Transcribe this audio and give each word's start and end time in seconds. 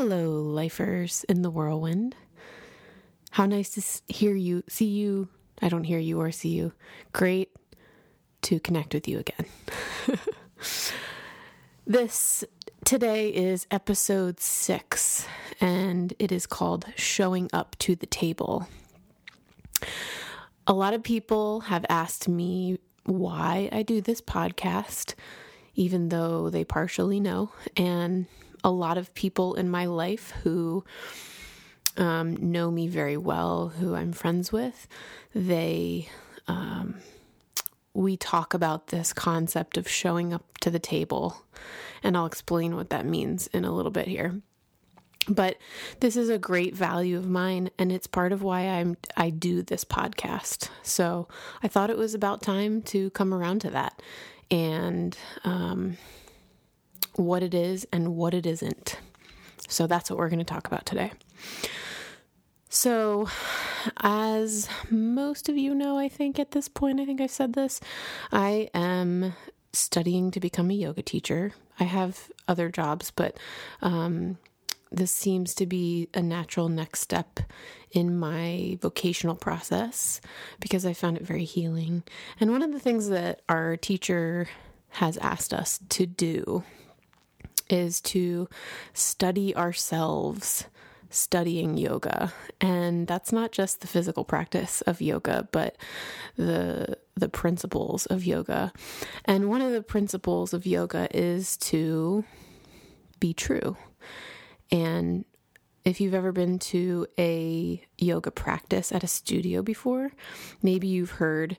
Hello, 0.00 0.42
lifers 0.42 1.24
in 1.24 1.42
the 1.42 1.50
whirlwind. 1.50 2.14
How 3.32 3.46
nice 3.46 3.70
to 3.70 4.12
hear 4.14 4.32
you, 4.36 4.62
see 4.68 4.84
you. 4.84 5.26
I 5.60 5.68
don't 5.68 5.82
hear 5.82 5.98
you 5.98 6.20
or 6.20 6.30
see 6.30 6.50
you. 6.50 6.70
Great 7.12 7.50
to 8.42 8.60
connect 8.60 8.94
with 8.94 9.08
you 9.08 9.18
again. 9.18 9.46
this 11.84 12.44
today 12.84 13.30
is 13.30 13.66
episode 13.72 14.38
six, 14.38 15.26
and 15.60 16.14
it 16.20 16.30
is 16.30 16.46
called 16.46 16.84
Showing 16.94 17.50
Up 17.52 17.74
to 17.80 17.96
the 17.96 18.06
Table. 18.06 18.68
A 20.68 20.74
lot 20.74 20.94
of 20.94 21.02
people 21.02 21.62
have 21.62 21.84
asked 21.88 22.28
me 22.28 22.78
why 23.02 23.68
I 23.72 23.82
do 23.82 24.00
this 24.00 24.20
podcast, 24.20 25.14
even 25.74 26.10
though 26.10 26.50
they 26.50 26.62
partially 26.62 27.18
know. 27.18 27.50
And 27.76 28.26
a 28.68 28.70
lot 28.70 28.98
of 28.98 29.14
people 29.14 29.54
in 29.54 29.70
my 29.70 29.86
life 29.86 30.32
who 30.42 30.84
um, 31.96 32.36
know 32.36 32.70
me 32.70 32.86
very 32.86 33.16
well, 33.16 33.68
who 33.68 33.94
I'm 33.94 34.12
friends 34.12 34.52
with, 34.52 34.86
they, 35.34 36.06
um, 36.46 36.96
we 37.94 38.18
talk 38.18 38.52
about 38.52 38.88
this 38.88 39.14
concept 39.14 39.78
of 39.78 39.88
showing 39.88 40.34
up 40.34 40.58
to 40.58 40.70
the 40.70 40.78
table. 40.78 41.42
And 42.02 42.14
I'll 42.14 42.26
explain 42.26 42.76
what 42.76 42.90
that 42.90 43.06
means 43.06 43.46
in 43.48 43.64
a 43.64 43.72
little 43.72 43.90
bit 43.90 44.06
here. 44.06 44.42
But 45.26 45.56
this 46.00 46.14
is 46.14 46.28
a 46.28 46.38
great 46.38 46.76
value 46.76 47.16
of 47.16 47.26
mine, 47.26 47.70
and 47.78 47.90
it's 47.90 48.06
part 48.06 48.32
of 48.32 48.42
why 48.42 48.60
I'm 48.68 48.98
I 49.16 49.30
do 49.30 49.62
this 49.62 49.84
podcast. 49.84 50.68
So 50.82 51.26
I 51.62 51.68
thought 51.68 51.90
it 51.90 51.98
was 51.98 52.14
about 52.14 52.42
time 52.42 52.82
to 52.82 53.10
come 53.10 53.34
around 53.34 53.60
to 53.62 53.70
that, 53.70 54.00
and 54.50 55.18
um, 55.44 55.98
what 57.18 57.42
it 57.42 57.54
is 57.54 57.86
and 57.92 58.16
what 58.16 58.32
it 58.32 58.46
isn't. 58.46 58.98
So 59.68 59.86
that's 59.86 60.10
what 60.10 60.18
we're 60.18 60.28
going 60.28 60.38
to 60.38 60.44
talk 60.44 60.66
about 60.66 60.86
today. 60.86 61.12
So, 62.70 63.28
as 63.98 64.68
most 64.90 65.48
of 65.48 65.56
you 65.56 65.74
know, 65.74 65.98
I 65.98 66.08
think 66.08 66.38
at 66.38 66.50
this 66.50 66.68
point, 66.68 67.00
I 67.00 67.06
think 67.06 67.20
I've 67.20 67.30
said 67.30 67.54
this, 67.54 67.80
I 68.30 68.70
am 68.74 69.34
studying 69.72 70.30
to 70.32 70.40
become 70.40 70.70
a 70.70 70.74
yoga 70.74 71.02
teacher. 71.02 71.52
I 71.80 71.84
have 71.84 72.30
other 72.46 72.68
jobs, 72.68 73.10
but 73.10 73.38
um, 73.80 74.38
this 74.92 75.12
seems 75.12 75.54
to 75.54 75.66
be 75.66 76.08
a 76.14 76.22
natural 76.22 76.68
next 76.68 77.00
step 77.00 77.40
in 77.90 78.18
my 78.18 78.78
vocational 78.82 79.34
process 79.34 80.20
because 80.60 80.84
I 80.84 80.92
found 80.92 81.16
it 81.16 81.26
very 81.26 81.44
healing. 81.44 82.02
And 82.38 82.50
one 82.50 82.62
of 82.62 82.72
the 82.72 82.80
things 82.80 83.08
that 83.08 83.40
our 83.48 83.76
teacher 83.76 84.48
has 84.90 85.16
asked 85.18 85.54
us 85.54 85.80
to 85.90 86.06
do 86.06 86.64
is 87.68 88.00
to 88.00 88.48
study 88.92 89.54
ourselves 89.54 90.64
studying 91.10 91.76
yoga. 91.76 92.32
And 92.60 93.06
that's 93.06 93.32
not 93.32 93.52
just 93.52 93.80
the 93.80 93.86
physical 93.86 94.24
practice 94.24 94.80
of 94.82 95.00
yoga 95.00 95.48
but 95.52 95.76
the 96.36 96.98
the 97.14 97.28
principles 97.28 98.06
of 98.06 98.24
yoga. 98.24 98.72
And 99.24 99.48
one 99.48 99.62
of 99.62 99.72
the 99.72 99.82
principles 99.82 100.52
of 100.52 100.66
yoga 100.66 101.08
is 101.16 101.56
to 101.58 102.24
be 103.20 103.32
true. 103.32 103.76
And 104.70 105.24
if 105.84 106.00
you've 106.00 106.14
ever 106.14 106.32
been 106.32 106.58
to 106.58 107.06
a 107.18 107.82
yoga 107.96 108.30
practice 108.30 108.92
at 108.92 109.02
a 109.02 109.08
studio 109.08 109.62
before 109.62 110.12
maybe 110.62 110.86
you've 110.86 111.12
heard 111.12 111.56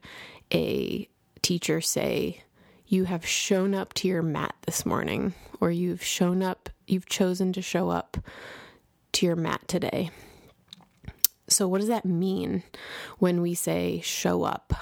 a 0.53 1.09
teacher 1.41 1.81
say 1.81 2.43
you 2.89 3.03
have 3.05 3.25
shown 3.25 3.75
up 3.75 3.93
to 3.93 4.07
your 4.07 4.23
mat 4.23 4.55
this 4.65 4.83
morning, 4.83 5.33
or 5.61 5.69
you've 5.69 6.03
shown 6.03 6.41
up, 6.41 6.69
you've 6.87 7.07
chosen 7.07 7.53
to 7.53 7.61
show 7.61 7.89
up 7.89 8.17
to 9.13 9.27
your 9.27 9.35
mat 9.35 9.61
today. 9.67 10.09
So, 11.47 11.67
what 11.67 11.81
does 11.81 11.87
that 11.87 12.03
mean 12.03 12.63
when 13.19 13.41
we 13.41 13.53
say 13.53 14.01
show 14.03 14.43
up? 14.43 14.73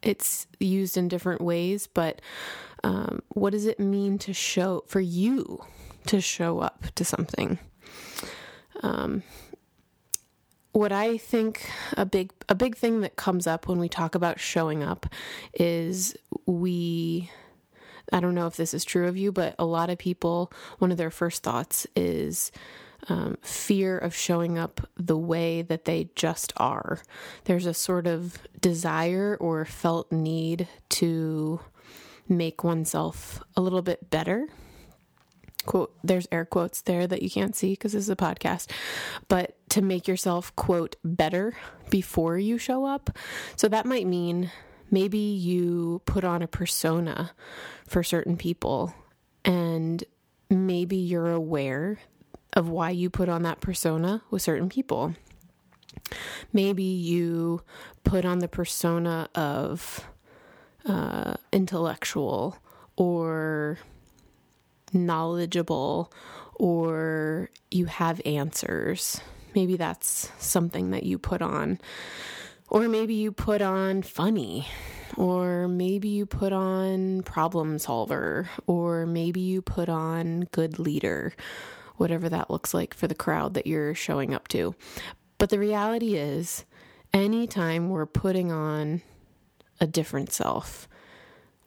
It's 0.00 0.46
used 0.60 0.96
in 0.96 1.08
different 1.08 1.40
ways, 1.40 1.88
but 1.88 2.22
um, 2.84 3.20
what 3.30 3.50
does 3.50 3.66
it 3.66 3.80
mean 3.80 4.18
to 4.18 4.32
show 4.32 4.84
for 4.86 5.00
you 5.00 5.64
to 6.06 6.20
show 6.20 6.60
up 6.60 6.86
to 6.94 7.04
something? 7.04 7.58
Um, 8.82 9.24
what 10.72 10.92
I 10.92 11.18
think 11.18 11.68
a 11.96 12.06
big 12.06 12.32
a 12.48 12.54
big 12.54 12.76
thing 12.76 13.00
that 13.00 13.16
comes 13.16 13.48
up 13.48 13.66
when 13.66 13.80
we 13.80 13.88
talk 13.88 14.14
about 14.14 14.38
showing 14.38 14.84
up 14.84 15.06
is 15.52 16.16
we 16.46 17.28
I 18.12 18.20
don't 18.20 18.34
know 18.34 18.46
if 18.46 18.56
this 18.56 18.74
is 18.74 18.84
true 18.84 19.08
of 19.08 19.16
you, 19.16 19.32
but 19.32 19.54
a 19.58 19.64
lot 19.64 19.90
of 19.90 19.98
people, 19.98 20.52
one 20.78 20.90
of 20.90 20.96
their 20.96 21.10
first 21.10 21.42
thoughts 21.42 21.86
is 21.94 22.50
um, 23.08 23.38
fear 23.42 23.96
of 23.96 24.14
showing 24.14 24.58
up 24.58 24.86
the 24.96 25.16
way 25.16 25.62
that 25.62 25.84
they 25.84 26.10
just 26.14 26.52
are. 26.56 27.00
There's 27.44 27.66
a 27.66 27.74
sort 27.74 28.06
of 28.06 28.38
desire 28.60 29.36
or 29.40 29.64
felt 29.64 30.12
need 30.12 30.68
to 30.90 31.60
make 32.28 32.62
oneself 32.62 33.42
a 33.56 33.60
little 33.60 33.82
bit 33.82 34.10
better. 34.10 34.48
Quote, 35.66 35.94
there's 36.02 36.26
air 36.32 36.44
quotes 36.44 36.80
there 36.82 37.06
that 37.06 37.22
you 37.22 37.30
can't 37.30 37.54
see 37.54 37.72
because 37.72 37.92
this 37.92 38.04
is 38.04 38.10
a 38.10 38.16
podcast, 38.16 38.70
but 39.28 39.56
to 39.70 39.82
make 39.82 40.08
yourself, 40.08 40.54
quote, 40.56 40.96
better 41.04 41.54
before 41.90 42.38
you 42.38 42.56
show 42.56 42.86
up. 42.86 43.10
So 43.56 43.68
that 43.68 43.84
might 43.84 44.06
mean 44.06 44.50
maybe 44.90 45.18
you 45.18 46.02
put 46.04 46.24
on 46.24 46.42
a 46.42 46.48
persona 46.48 47.32
for 47.86 48.02
certain 48.02 48.36
people 48.36 48.94
and 49.44 50.04
maybe 50.48 50.96
you're 50.96 51.30
aware 51.30 51.98
of 52.54 52.68
why 52.68 52.90
you 52.90 53.08
put 53.08 53.28
on 53.28 53.42
that 53.42 53.60
persona 53.60 54.22
with 54.30 54.42
certain 54.42 54.68
people. 54.68 55.14
Maybe 56.52 56.82
you 56.82 57.62
put 58.04 58.24
on 58.24 58.40
the 58.40 58.48
persona 58.48 59.28
of 59.34 60.06
uh, 60.84 61.34
intellectual 61.52 62.58
or 62.96 63.78
knowledgeable 64.92 66.12
or 66.54 67.50
you 67.70 67.86
have 67.86 68.20
answers. 68.26 69.20
Maybe 69.54 69.76
that's 69.76 70.30
something 70.38 70.90
that 70.90 71.04
you 71.04 71.18
put 71.18 71.42
on. 71.42 71.78
Or 72.70 72.88
maybe 72.88 73.14
you 73.14 73.32
put 73.32 73.62
on 73.62 74.02
funny, 74.02 74.68
or 75.16 75.66
maybe 75.66 76.08
you 76.08 76.24
put 76.24 76.52
on 76.52 77.22
problem 77.24 77.80
solver, 77.80 78.48
or 78.68 79.06
maybe 79.06 79.40
you 79.40 79.60
put 79.60 79.88
on 79.88 80.42
good 80.52 80.78
leader, 80.78 81.34
whatever 81.96 82.28
that 82.28 82.48
looks 82.48 82.72
like 82.72 82.94
for 82.94 83.08
the 83.08 83.14
crowd 83.14 83.54
that 83.54 83.66
you're 83.66 83.96
showing 83.96 84.32
up 84.32 84.46
to. 84.48 84.76
But 85.38 85.50
the 85.50 85.58
reality 85.58 86.14
is, 86.14 86.64
anytime 87.12 87.88
we're 87.88 88.06
putting 88.06 88.52
on 88.52 89.02
a 89.80 89.86
different 89.88 90.32
self, 90.32 90.88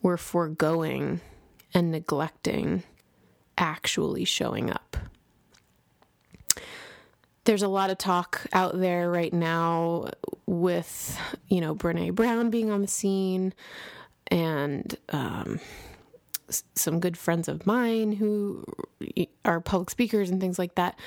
we're 0.01 0.15
foregoing 0.15 1.19
and 1.73 1.91
neglecting 1.91 2.83
actually 3.57 4.23
showing 4.23 4.69
up 4.69 4.95
there's 7.45 7.63
a 7.63 7.67
lot 7.67 7.89
of 7.89 7.97
talk 7.97 8.45
out 8.53 8.79
there 8.79 9.09
right 9.09 9.33
now 9.33 10.09
with, 10.45 11.17
you 11.47 11.59
know, 11.59 11.75
Brene 11.75 12.15
Brown 12.15 12.49
being 12.49 12.69
on 12.69 12.81
the 12.81 12.87
scene 12.87 13.53
and 14.27 14.95
um, 15.09 15.59
some 16.75 16.99
good 16.99 17.17
friends 17.17 17.47
of 17.47 17.65
mine 17.65 18.13
who 18.13 18.63
are 19.43 19.59
public 19.59 19.89
speakers 19.89 20.29
and 20.29 20.39
things 20.39 20.57
like 20.57 20.75
that. 20.75 20.97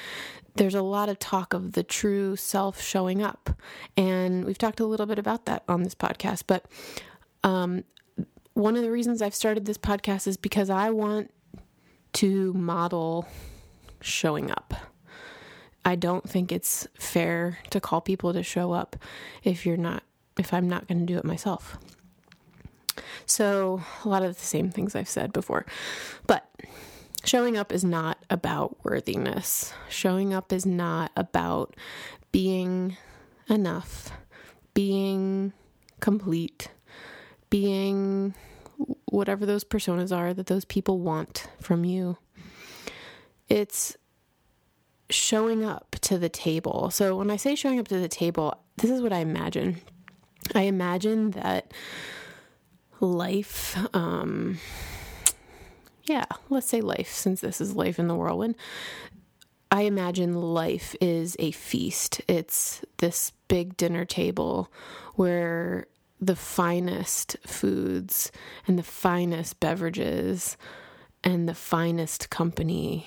There's 0.56 0.74
a 0.74 0.82
lot 0.82 1.08
of 1.08 1.18
talk 1.18 1.54
of 1.54 1.72
the 1.72 1.82
true 1.82 2.36
self 2.36 2.80
showing 2.80 3.22
up. 3.22 3.50
And 3.96 4.44
we've 4.44 4.58
talked 4.58 4.80
a 4.80 4.86
little 4.86 5.06
bit 5.06 5.18
about 5.18 5.46
that 5.46 5.64
on 5.68 5.82
this 5.82 5.94
podcast. 5.94 6.44
But 6.46 6.66
um, 7.44 7.84
one 8.54 8.76
of 8.76 8.82
the 8.82 8.90
reasons 8.90 9.22
I've 9.22 9.34
started 9.34 9.64
this 9.64 9.78
podcast 9.78 10.26
is 10.26 10.36
because 10.36 10.70
I 10.70 10.90
want 10.90 11.30
to 12.14 12.52
model 12.54 13.26
showing 14.00 14.50
up. 14.50 14.74
I 15.86 15.94
don't 15.94 16.28
think 16.28 16.50
it's 16.50 16.88
fair 16.98 17.58
to 17.70 17.80
call 17.80 18.00
people 18.00 18.32
to 18.32 18.42
show 18.42 18.72
up 18.72 18.96
if 19.44 19.64
you're 19.64 19.76
not 19.76 20.02
if 20.36 20.52
I'm 20.52 20.68
not 20.68 20.88
going 20.88 20.98
to 20.98 21.06
do 21.06 21.16
it 21.16 21.24
myself. 21.24 21.78
So, 23.24 23.82
a 24.04 24.08
lot 24.08 24.22
of 24.22 24.36
the 24.36 24.44
same 24.44 24.70
things 24.70 24.94
I've 24.94 25.08
said 25.08 25.32
before. 25.32 25.64
But 26.26 26.50
showing 27.24 27.56
up 27.56 27.72
is 27.72 27.84
not 27.84 28.18
about 28.28 28.84
worthiness. 28.84 29.72
Showing 29.88 30.34
up 30.34 30.52
is 30.52 30.66
not 30.66 31.12
about 31.16 31.76
being 32.32 32.96
enough, 33.48 34.10
being 34.74 35.52
complete, 36.00 36.68
being 37.48 38.34
whatever 39.06 39.46
those 39.46 39.64
personas 39.64 40.14
are 40.14 40.34
that 40.34 40.46
those 40.46 40.64
people 40.64 40.98
want 40.98 41.46
from 41.60 41.84
you. 41.84 42.18
It's 43.48 43.96
showing 45.10 45.64
up 45.64 45.96
to 46.02 46.18
the 46.18 46.28
table. 46.28 46.90
So 46.90 47.16
when 47.16 47.30
I 47.30 47.36
say 47.36 47.54
showing 47.54 47.78
up 47.78 47.88
to 47.88 47.98
the 47.98 48.08
table, 48.08 48.54
this 48.76 48.90
is 48.90 49.00
what 49.00 49.12
I 49.12 49.18
imagine. 49.18 49.80
I 50.54 50.62
imagine 50.62 51.32
that 51.32 51.72
life, 53.00 53.76
um, 53.94 54.58
yeah, 56.04 56.24
let's 56.50 56.68
say 56.68 56.80
life, 56.80 57.10
since 57.10 57.40
this 57.40 57.60
is 57.60 57.74
life 57.74 57.98
in 57.98 58.08
the 58.08 58.14
whirlwind. 58.14 58.56
I 59.70 59.82
imagine 59.82 60.34
life 60.34 60.94
is 61.00 61.36
a 61.38 61.50
feast. 61.50 62.20
It's 62.28 62.84
this 62.98 63.32
big 63.48 63.76
dinner 63.76 64.04
table 64.04 64.70
where 65.14 65.86
the 66.20 66.36
finest 66.36 67.36
foods 67.44 68.30
and 68.66 68.78
the 68.78 68.84
finest 68.84 69.60
beverages 69.60 70.56
and 71.22 71.48
the 71.48 71.54
finest 71.54 72.30
company 72.30 73.06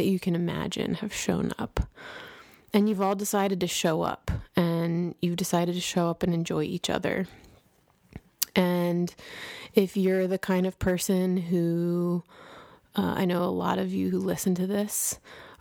that 0.00 0.06
you 0.06 0.18
can 0.18 0.34
imagine 0.34 0.94
have 0.94 1.12
shown 1.12 1.52
up. 1.58 1.78
And 2.72 2.88
you've 2.88 3.02
all 3.02 3.14
decided 3.14 3.60
to 3.60 3.66
show 3.66 4.00
up 4.00 4.30
and 4.56 5.14
you've 5.20 5.36
decided 5.36 5.74
to 5.74 5.80
show 5.82 6.08
up 6.08 6.22
and 6.22 6.32
enjoy 6.32 6.62
each 6.62 6.88
other. 6.88 7.26
And 8.56 9.14
if 9.74 9.98
you're 9.98 10.26
the 10.26 10.38
kind 10.38 10.66
of 10.66 10.78
person 10.78 11.36
who, 11.36 12.24
uh, 12.96 13.12
I 13.14 13.26
know 13.26 13.42
a 13.42 13.52
lot 13.52 13.78
of 13.78 13.92
you 13.92 14.08
who 14.08 14.18
listen 14.20 14.54
to 14.54 14.66
this 14.66 15.20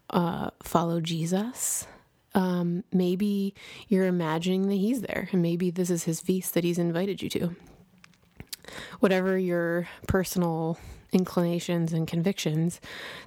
uh, 0.09 0.51
follow 0.63 1.01
Jesus, 1.01 1.85
um, 2.33 2.85
maybe 2.93 3.53
you're 3.89 4.05
imagining 4.05 4.69
that 4.69 4.75
he's 4.75 5.01
there 5.01 5.27
and 5.33 5.41
maybe 5.41 5.69
this 5.69 5.89
is 5.89 6.05
his 6.05 6.21
feast 6.21 6.53
that 6.53 6.63
he's 6.63 6.79
invited 6.79 7.21
you 7.21 7.29
to. 7.31 7.55
Whatever 9.01 9.37
your 9.37 9.89
personal 10.07 10.77
inclinations 11.11 11.93
and 11.93 12.07
convictions, 12.07 12.79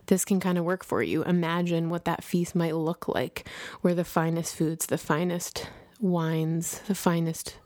this 0.07 0.25
can 0.25 0.41
kind 0.41 0.59
of 0.59 0.65
work 0.65 0.85
for 0.85 1.03
you. 1.03 1.23
Imagine 1.25 1.91
what 1.91 2.05
that 2.05 2.25
feast 2.25 2.55
might 2.55 2.75
look 2.77 3.09
like, 3.09 3.49
where 3.81 3.95
the 3.95 4.05
finest 4.05 4.55
foods, 4.57 4.87
the 4.87 4.99
finest 4.99 5.69
wines, 6.01 6.81
the 6.87 6.95
finest 6.95 7.57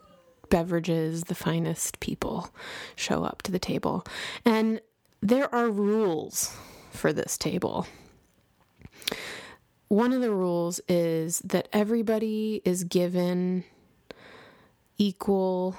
beverages, 0.48 1.24
the 1.24 1.34
finest 1.34 2.00
people 2.00 2.50
show 2.94 3.24
up 3.24 3.42
to 3.42 3.52
the 3.52 3.58
table. 3.58 4.04
And 4.44 4.80
there 5.20 5.52
are 5.54 5.70
rules 5.70 6.56
for 6.90 7.12
this 7.12 7.36
table. 7.36 7.86
One 9.88 10.12
of 10.12 10.20
the 10.20 10.32
rules 10.32 10.80
is 10.88 11.40
that 11.40 11.68
everybody 11.72 12.60
is 12.64 12.84
given 12.84 13.64
equal 14.98 15.76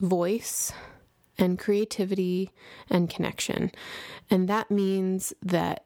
voice 0.00 0.72
and 1.38 1.58
creativity 1.58 2.50
and 2.90 3.10
connection. 3.10 3.70
And 4.30 4.48
that 4.48 4.70
means 4.70 5.32
that, 5.42 5.84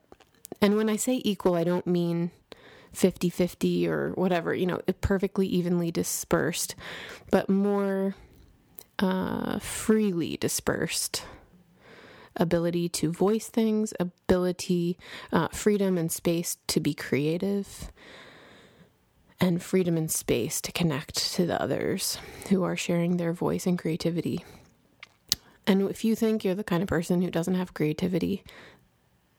and 0.61 0.77
when 0.77 0.89
I 0.89 0.97
say 0.97 1.21
equal, 1.25 1.55
I 1.55 1.65
don't 1.65 1.87
mean 1.87 2.31
50 2.93 3.31
50 3.31 3.89
or 3.89 4.11
whatever, 4.13 4.55
you 4.55 4.67
know, 4.67 4.81
perfectly 5.01 5.47
evenly 5.47 5.91
dispersed, 5.91 6.75
but 7.31 7.49
more 7.49 8.15
uh, 8.99 9.59
freely 9.59 10.37
dispersed. 10.37 11.25
Ability 12.37 12.89
to 12.89 13.13
voice 13.13 13.49
things, 13.49 13.93
ability, 13.99 14.97
uh, 15.33 15.49
freedom 15.49 15.99
and 15.99 16.13
space 16.13 16.59
to 16.69 16.81
be 16.81 16.95
creative, 16.95 17.91
and 19.41 19.63
freedom 19.63 19.97
and 19.97 20.11
space 20.11 20.61
to 20.61 20.71
connect 20.71 21.33
to 21.35 21.45
the 21.45 21.61
others 21.61 22.19
who 22.49 22.63
are 22.63 22.77
sharing 22.77 23.17
their 23.17 23.33
voice 23.33 23.67
and 23.67 23.79
creativity. 23.79 24.45
And 25.71 25.89
if 25.89 26.05
you 26.05 26.17
think 26.17 26.45
you're 26.45 26.57
the 26.57 26.65
kind 26.65 26.83
of 26.83 26.89
person 26.89 27.23
who 27.23 27.31
doesn't 27.31 27.55
have 27.55 27.75
creativity, 27.75 28.43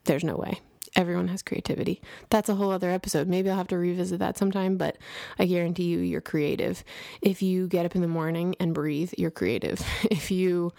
there's 0.05 0.23
no 0.23 0.37
way. 0.37 0.61
Everyone 0.95 1.27
has 1.27 1.41
creativity. 1.41 2.01
That's 2.29 2.47
a 2.47 2.55
whole 2.55 2.71
other 2.71 2.89
episode. 2.89 3.27
Maybe 3.27 3.49
I'll 3.49 3.57
have 3.57 3.67
to 3.67 3.77
revisit 3.77 4.19
that 4.19 4.37
sometime, 4.37 4.77
but 4.77 4.97
I 5.37 5.45
guarantee 5.45 5.83
you, 5.83 5.99
you're 5.99 6.21
creative. 6.21 6.85
If 7.21 7.41
you 7.41 7.67
get 7.67 7.85
up 7.85 7.95
in 7.95 8.01
the 8.01 8.07
morning 8.07 8.55
and 8.61 8.73
breathe, 8.73 9.11
you're 9.17 9.29
creative. 9.29 9.85
If 10.09 10.31
you, 10.31 10.71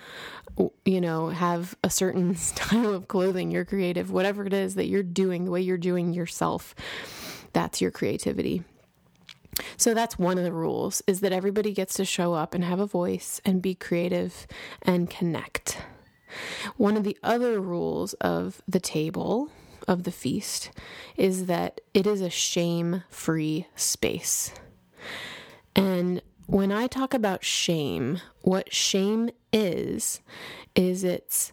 you 0.87 1.03
know, 1.03 1.29
have 1.29 1.77
a 1.85 1.91
certain 1.91 2.35
style 2.51 2.95
of 2.95 3.09
clothing, 3.09 3.51
you're 3.51 3.67
creative. 3.67 4.11
Whatever 4.11 4.47
it 4.47 4.55
is 4.55 4.77
that 4.77 4.87
you're 4.87 5.03
doing, 5.03 5.45
the 5.45 5.51
way 5.51 5.61
you're 5.61 5.77
doing 5.77 6.15
yourself, 6.15 6.75
that's 7.53 7.83
your 7.83 7.91
creativity. 7.91 8.65
So 9.77 9.95
that's 9.95 10.19
one 10.19 10.39
of 10.39 10.45
the 10.45 10.53
rules 10.53 11.03
is 11.07 11.21
that 11.21 11.33
everybody 11.33 11.73
gets 11.73 11.95
to 11.95 12.05
show 12.05 12.35
up 12.35 12.55
and 12.55 12.65
have 12.65 12.81
a 12.81 12.87
voice 12.87 13.41
and 13.45 13.61
be 13.63 13.75
creative 13.75 14.47
and 14.83 15.11
connect. 15.11 15.79
One 16.77 16.97
of 16.97 17.05
the 17.05 17.19
other 17.23 17.61
rules 17.61 18.15
of 18.15 18.63
the 18.67 18.81
table 18.81 19.51
of 19.87 20.05
the 20.05 20.13
feast 20.13 20.71
is 21.17 21.47
that 21.47 21.81
it 21.93 22.07
is 22.07 22.21
a 22.21 22.31
shame 22.31 23.03
free 23.11 23.67
space. 23.77 24.53
And 25.75 26.23
when 26.47 26.73
I 26.73 26.87
talk 26.87 27.15
about 27.15 27.45
shame, 27.45 28.21
what 28.43 28.73
shame 28.73 29.31
is, 29.53 30.21
is 30.75 31.05
it's 31.05 31.53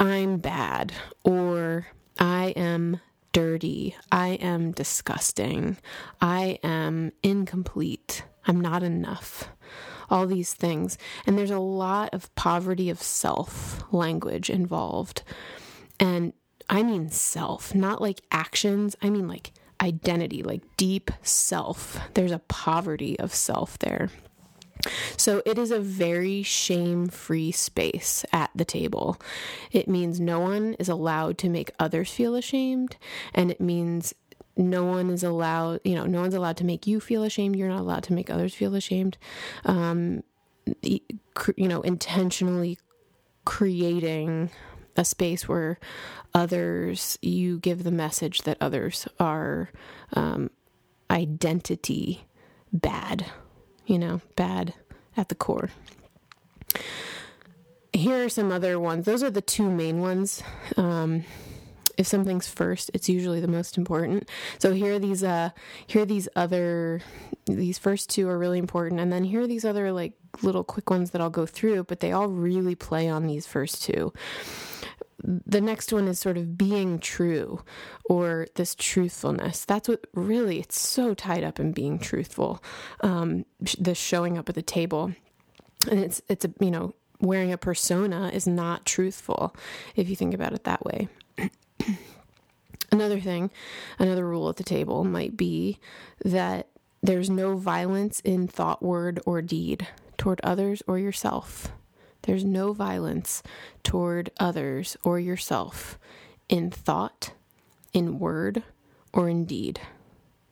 I'm 0.00 0.38
bad 0.38 0.92
or 1.24 1.88
I 2.18 2.48
am 2.56 3.00
dirty. 3.32 3.96
I 4.10 4.28
am 4.40 4.72
disgusting. 4.72 5.76
I 6.20 6.58
am 6.62 7.12
incomplete. 7.22 8.24
I'm 8.46 8.60
not 8.60 8.82
enough. 8.82 9.48
All 10.10 10.26
these 10.26 10.54
things. 10.54 10.96
And 11.26 11.36
there's 11.36 11.50
a 11.50 11.58
lot 11.58 12.14
of 12.14 12.34
poverty 12.34 12.88
of 12.90 13.02
self 13.02 13.82
language 13.92 14.48
involved. 14.48 15.22
And 16.00 16.32
I 16.70 16.82
mean 16.82 17.10
self, 17.10 17.74
not 17.74 18.00
like 18.00 18.22
actions. 18.30 18.96
I 19.02 19.10
mean 19.10 19.28
like 19.28 19.52
identity, 19.80 20.42
like 20.42 20.62
deep 20.76 21.10
self. 21.22 21.98
There's 22.14 22.32
a 22.32 22.40
poverty 22.40 23.18
of 23.18 23.34
self 23.34 23.78
there. 23.78 24.10
So 25.16 25.42
it 25.44 25.58
is 25.58 25.70
a 25.70 25.80
very 25.80 26.42
shame 26.42 27.08
free 27.08 27.52
space 27.52 28.24
at 28.32 28.50
the 28.54 28.64
table. 28.64 29.20
It 29.72 29.88
means 29.88 30.20
no 30.20 30.40
one 30.40 30.74
is 30.74 30.88
allowed 30.88 31.38
to 31.38 31.48
make 31.48 31.70
others 31.78 32.10
feel 32.10 32.34
ashamed, 32.34 32.96
and 33.34 33.50
it 33.50 33.60
means 33.60 34.14
no 34.56 34.84
one 34.84 35.10
is 35.10 35.22
allowed, 35.22 35.80
you 35.84 35.94
know, 35.94 36.04
no 36.04 36.20
one's 36.20 36.34
allowed 36.34 36.56
to 36.58 36.64
make 36.64 36.86
you 36.86 37.00
feel 37.00 37.22
ashamed. 37.22 37.56
You're 37.56 37.68
not 37.68 37.80
allowed 37.80 38.02
to 38.04 38.12
make 38.12 38.28
others 38.28 38.54
feel 38.54 38.74
ashamed. 38.74 39.16
Um, 39.64 40.22
you 40.82 41.68
know, 41.68 41.80
intentionally 41.82 42.78
creating 43.44 44.50
a 44.96 45.04
space 45.04 45.48
where 45.48 45.78
others, 46.34 47.18
you 47.22 47.58
give 47.58 47.84
the 47.84 47.92
message 47.92 48.42
that 48.42 48.58
others 48.60 49.06
are 49.18 49.70
um, 50.12 50.50
identity 51.10 52.26
bad 52.72 53.26
you 53.88 53.98
know, 53.98 54.20
bad 54.36 54.74
at 55.16 55.28
the 55.28 55.34
core. 55.34 55.70
Here 57.92 58.24
are 58.24 58.28
some 58.28 58.52
other 58.52 58.78
ones. 58.78 59.06
Those 59.06 59.22
are 59.24 59.30
the 59.30 59.40
two 59.40 59.68
main 59.68 60.00
ones. 60.00 60.42
Um, 60.76 61.24
if 61.96 62.06
something's 62.06 62.46
first, 62.46 62.92
it's 62.94 63.08
usually 63.08 63.40
the 63.40 63.48
most 63.48 63.76
important. 63.76 64.28
So 64.58 64.72
here 64.72 64.94
are 64.94 64.98
these 65.00 65.24
uh 65.24 65.50
here 65.88 66.02
are 66.02 66.06
these 66.06 66.28
other 66.36 67.00
these 67.46 67.78
first 67.78 68.10
two 68.10 68.28
are 68.28 68.38
really 68.38 68.58
important 68.58 69.00
and 69.00 69.12
then 69.12 69.24
here 69.24 69.40
are 69.40 69.46
these 69.48 69.64
other 69.64 69.90
like 69.90 70.12
little 70.42 70.62
quick 70.62 70.90
ones 70.90 71.10
that 71.10 71.20
I'll 71.20 71.30
go 71.30 71.46
through, 71.46 71.84
but 71.84 71.98
they 71.98 72.12
all 72.12 72.28
really 72.28 72.76
play 72.76 73.08
on 73.08 73.26
these 73.26 73.48
first 73.48 73.82
two 73.82 74.12
the 75.22 75.60
next 75.60 75.92
one 75.92 76.06
is 76.06 76.18
sort 76.18 76.36
of 76.36 76.56
being 76.56 76.98
true 76.98 77.62
or 78.04 78.46
this 78.54 78.74
truthfulness. 78.74 79.64
That's 79.64 79.88
what 79.88 80.06
really, 80.14 80.60
it's 80.60 80.80
so 80.80 81.14
tied 81.14 81.44
up 81.44 81.58
in 81.58 81.72
being 81.72 81.98
truthful. 81.98 82.62
Um, 83.00 83.44
the 83.78 83.94
showing 83.94 84.38
up 84.38 84.48
at 84.48 84.54
the 84.54 84.62
table. 84.62 85.12
And 85.90 86.00
it's, 86.00 86.22
it's 86.28 86.44
a, 86.44 86.52
you 86.60 86.70
know, 86.70 86.94
wearing 87.20 87.52
a 87.52 87.58
persona 87.58 88.30
is 88.32 88.46
not 88.46 88.86
truthful 88.86 89.54
if 89.96 90.08
you 90.08 90.16
think 90.16 90.34
about 90.34 90.52
it 90.52 90.64
that 90.64 90.84
way. 90.84 91.08
another 92.92 93.20
thing, 93.20 93.50
another 93.98 94.26
rule 94.26 94.48
at 94.48 94.56
the 94.56 94.64
table 94.64 95.04
might 95.04 95.36
be 95.36 95.78
that 96.24 96.68
there's 97.02 97.30
no 97.30 97.56
violence 97.56 98.20
in 98.20 98.48
thought, 98.48 98.82
word, 98.82 99.20
or 99.24 99.42
deed 99.42 99.86
toward 100.16 100.40
others 100.42 100.82
or 100.86 100.98
yourself. 100.98 101.72
There's 102.28 102.44
no 102.44 102.74
violence 102.74 103.42
toward 103.82 104.28
others 104.38 104.98
or 105.02 105.18
yourself 105.18 105.98
in 106.50 106.70
thought, 106.70 107.32
in 107.94 108.18
word, 108.18 108.62
or 109.14 109.30
in 109.30 109.46
deed. 109.46 109.80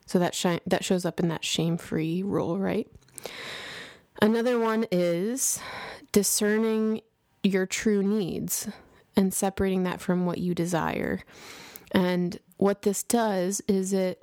So 0.06 0.18
that 0.18 0.34
sh- 0.34 0.62
that 0.66 0.86
shows 0.86 1.04
up 1.04 1.20
in 1.20 1.28
that 1.28 1.44
shame-free 1.44 2.22
rule, 2.22 2.58
right? 2.58 2.90
Another 4.22 4.58
one 4.58 4.86
is 4.90 5.60
discerning 6.12 7.02
your 7.42 7.66
true 7.66 8.02
needs 8.02 8.66
and 9.14 9.34
separating 9.34 9.82
that 9.82 10.00
from 10.00 10.24
what 10.24 10.38
you 10.38 10.54
desire. 10.54 11.20
And 11.92 12.38
what 12.56 12.82
this 12.82 13.02
does 13.02 13.60
is 13.68 13.92
it 13.92 14.22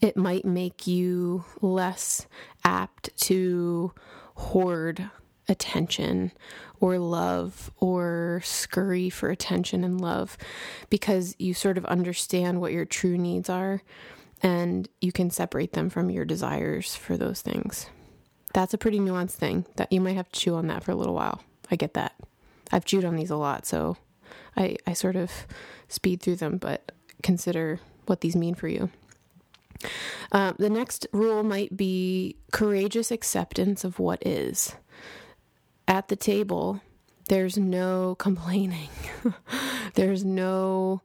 it 0.00 0.16
might 0.16 0.44
make 0.44 0.88
you 0.88 1.44
less 1.60 2.26
apt 2.64 3.16
to 3.18 3.94
hoard 4.34 5.08
attention 5.48 6.32
or 6.80 6.98
love 6.98 7.70
or 7.78 8.40
scurry 8.44 9.10
for 9.10 9.30
attention 9.30 9.84
and 9.84 10.00
love 10.00 10.36
because 10.90 11.34
you 11.38 11.54
sort 11.54 11.78
of 11.78 11.84
understand 11.86 12.60
what 12.60 12.72
your 12.72 12.84
true 12.84 13.16
needs 13.18 13.48
are 13.48 13.82
and 14.42 14.88
you 15.00 15.12
can 15.12 15.30
separate 15.30 15.72
them 15.72 15.88
from 15.88 16.10
your 16.10 16.24
desires 16.24 16.94
for 16.94 17.16
those 17.16 17.40
things. 17.40 17.86
That's 18.52 18.74
a 18.74 18.78
pretty 18.78 19.00
nuanced 19.00 19.32
thing 19.32 19.64
that 19.76 19.92
you 19.92 20.00
might 20.00 20.16
have 20.16 20.30
to 20.30 20.40
chew 20.40 20.54
on 20.54 20.66
that 20.68 20.84
for 20.84 20.92
a 20.92 20.96
little 20.96 21.14
while. 21.14 21.42
I 21.70 21.76
get 21.76 21.94
that. 21.94 22.14
I've 22.70 22.84
chewed 22.84 23.04
on 23.04 23.16
these 23.16 23.30
a 23.30 23.36
lot, 23.36 23.66
so 23.66 23.96
I, 24.56 24.76
I 24.86 24.92
sort 24.92 25.16
of 25.16 25.30
speed 25.88 26.20
through 26.20 26.36
them, 26.36 26.58
but 26.58 26.92
consider 27.22 27.80
what 28.06 28.20
these 28.20 28.36
mean 28.36 28.54
for 28.54 28.68
you. 28.68 28.90
Uh, 30.32 30.52
the 30.58 30.70
next 30.70 31.06
rule 31.12 31.42
might 31.42 31.76
be 31.76 32.36
courageous 32.52 33.10
acceptance 33.10 33.84
of 33.84 33.98
what 33.98 34.24
is. 34.26 34.74
At 35.86 36.08
the 36.08 36.16
table, 36.16 36.80
there's 37.28 37.56
no 37.56 38.14
complaining. 38.18 38.88
there's 39.94 40.24
no, 40.24 41.02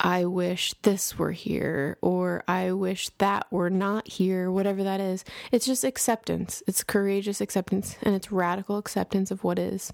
I 0.00 0.24
wish 0.24 0.74
this 0.82 1.18
were 1.18 1.32
here, 1.32 1.98
or 2.00 2.44
I 2.48 2.72
wish 2.72 3.08
that 3.18 3.46
were 3.50 3.70
not 3.70 4.08
here, 4.08 4.50
whatever 4.50 4.82
that 4.84 5.00
is. 5.00 5.24
It's 5.52 5.66
just 5.66 5.84
acceptance. 5.84 6.62
It's 6.66 6.82
courageous 6.82 7.40
acceptance, 7.40 7.96
and 8.02 8.14
it's 8.14 8.32
radical 8.32 8.78
acceptance 8.78 9.30
of 9.30 9.44
what 9.44 9.58
is. 9.58 9.92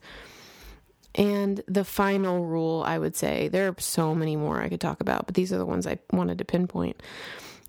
And 1.14 1.62
the 1.68 1.84
final 1.84 2.44
rule, 2.44 2.82
I 2.84 2.98
would 2.98 3.14
say, 3.14 3.48
there 3.48 3.68
are 3.68 3.76
so 3.78 4.14
many 4.14 4.34
more 4.34 4.60
I 4.60 4.68
could 4.68 4.80
talk 4.80 5.00
about, 5.00 5.26
but 5.26 5.34
these 5.36 5.52
are 5.52 5.58
the 5.58 5.66
ones 5.66 5.86
I 5.86 5.98
wanted 6.12 6.38
to 6.38 6.44
pinpoint. 6.44 7.00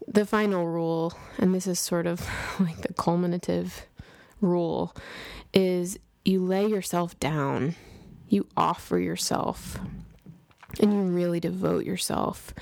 The 0.07 0.25
final 0.25 0.67
rule, 0.67 1.13
and 1.37 1.53
this 1.53 1.67
is 1.67 1.79
sort 1.79 2.07
of 2.07 2.27
like 2.59 2.81
the 2.81 2.93
culminative 2.93 3.85
rule, 4.41 4.95
is 5.53 5.97
you 6.23 6.43
lay 6.43 6.65
yourself 6.65 7.19
down, 7.19 7.75
you 8.27 8.47
offer 8.57 8.97
yourself, 8.99 9.79
and 10.79 10.93
you 10.93 11.01
really 11.01 11.39
devote 11.39 11.85
yourself 11.85 12.53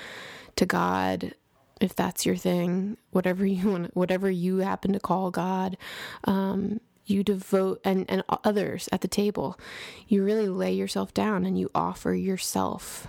to 0.56 0.66
God 0.66 1.34
if 1.82 1.96
that's 1.96 2.26
your 2.26 2.36
thing, 2.36 2.98
whatever 3.12 3.46
you 3.46 3.70
want, 3.70 3.96
whatever 3.96 4.30
you 4.30 4.58
happen 4.60 4.94
to 4.94 5.00
call 5.00 5.32
God. 5.32 5.78
Um, 6.24 6.80
you 7.06 7.24
devote 7.24 7.82
and, 7.84 8.06
and 8.10 8.24
others 8.44 8.88
at 8.92 9.02
the 9.02 9.08
table 9.08 9.60
you 10.08 10.24
really 10.24 10.48
lay 10.48 10.74
yourself 10.74 11.14
down 11.14 11.46
and 11.46 11.60
you 11.60 11.70
offer 11.76 12.14
yourself 12.14 13.08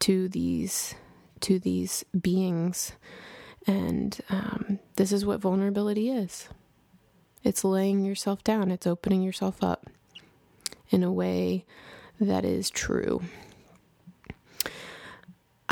to 0.00 0.28
these 0.28 0.94
to 1.40 1.58
these 1.58 2.04
beings 2.20 2.92
and 3.66 4.20
um, 4.30 4.78
this 4.96 5.12
is 5.12 5.24
what 5.24 5.40
vulnerability 5.40 6.10
is 6.10 6.48
it's 7.44 7.64
laying 7.64 8.04
yourself 8.04 8.42
down 8.42 8.70
it's 8.70 8.86
opening 8.86 9.22
yourself 9.22 9.62
up 9.62 9.88
in 10.90 11.02
a 11.04 11.12
way 11.12 11.64
that 12.20 12.44
is 12.44 12.70
true 12.70 13.20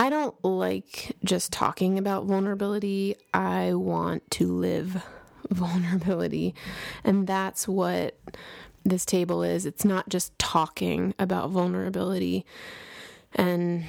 I 0.02 0.11
don't 0.11 0.35
like 0.45 1.17
just 1.23 1.52
talking 1.52 1.97
about 1.97 2.25
vulnerability. 2.25 3.14
I 3.33 3.75
want 3.75 4.29
to 4.33 4.52
live 4.52 5.00
vulnerability. 5.50 6.57
And 7.05 7.26
that's 7.26 7.69
what 7.69 8.19
this 8.85 9.05
table 9.05 9.45
is. 9.45 9.64
It's 9.64 9.85
not 9.85 10.09
just 10.09 10.37
talking 10.41 11.14
about 11.21 11.50
vulnerability 11.50 12.45
and 13.35 13.85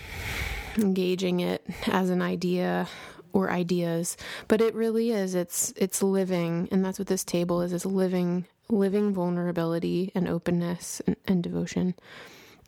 engaging 0.78 1.40
it 1.40 1.66
as 1.88 2.12
an 2.12 2.22
idea 2.22 2.88
or 3.34 3.52
ideas, 3.52 4.16
but 4.48 4.62
it 4.62 4.74
really 4.74 5.12
is. 5.12 5.36
It's 5.36 5.74
it's 5.76 6.02
living, 6.02 6.70
and 6.72 6.86
that's 6.86 7.00
what 7.00 7.08
this 7.08 7.24
table 7.24 7.62
is. 7.62 7.74
Is 7.74 7.86
living 7.86 8.46
living 8.70 9.14
vulnerability 9.14 10.12
and 10.16 10.28
openness 10.28 11.02
and, 11.06 11.18
and 11.28 11.44
devotion 11.44 11.96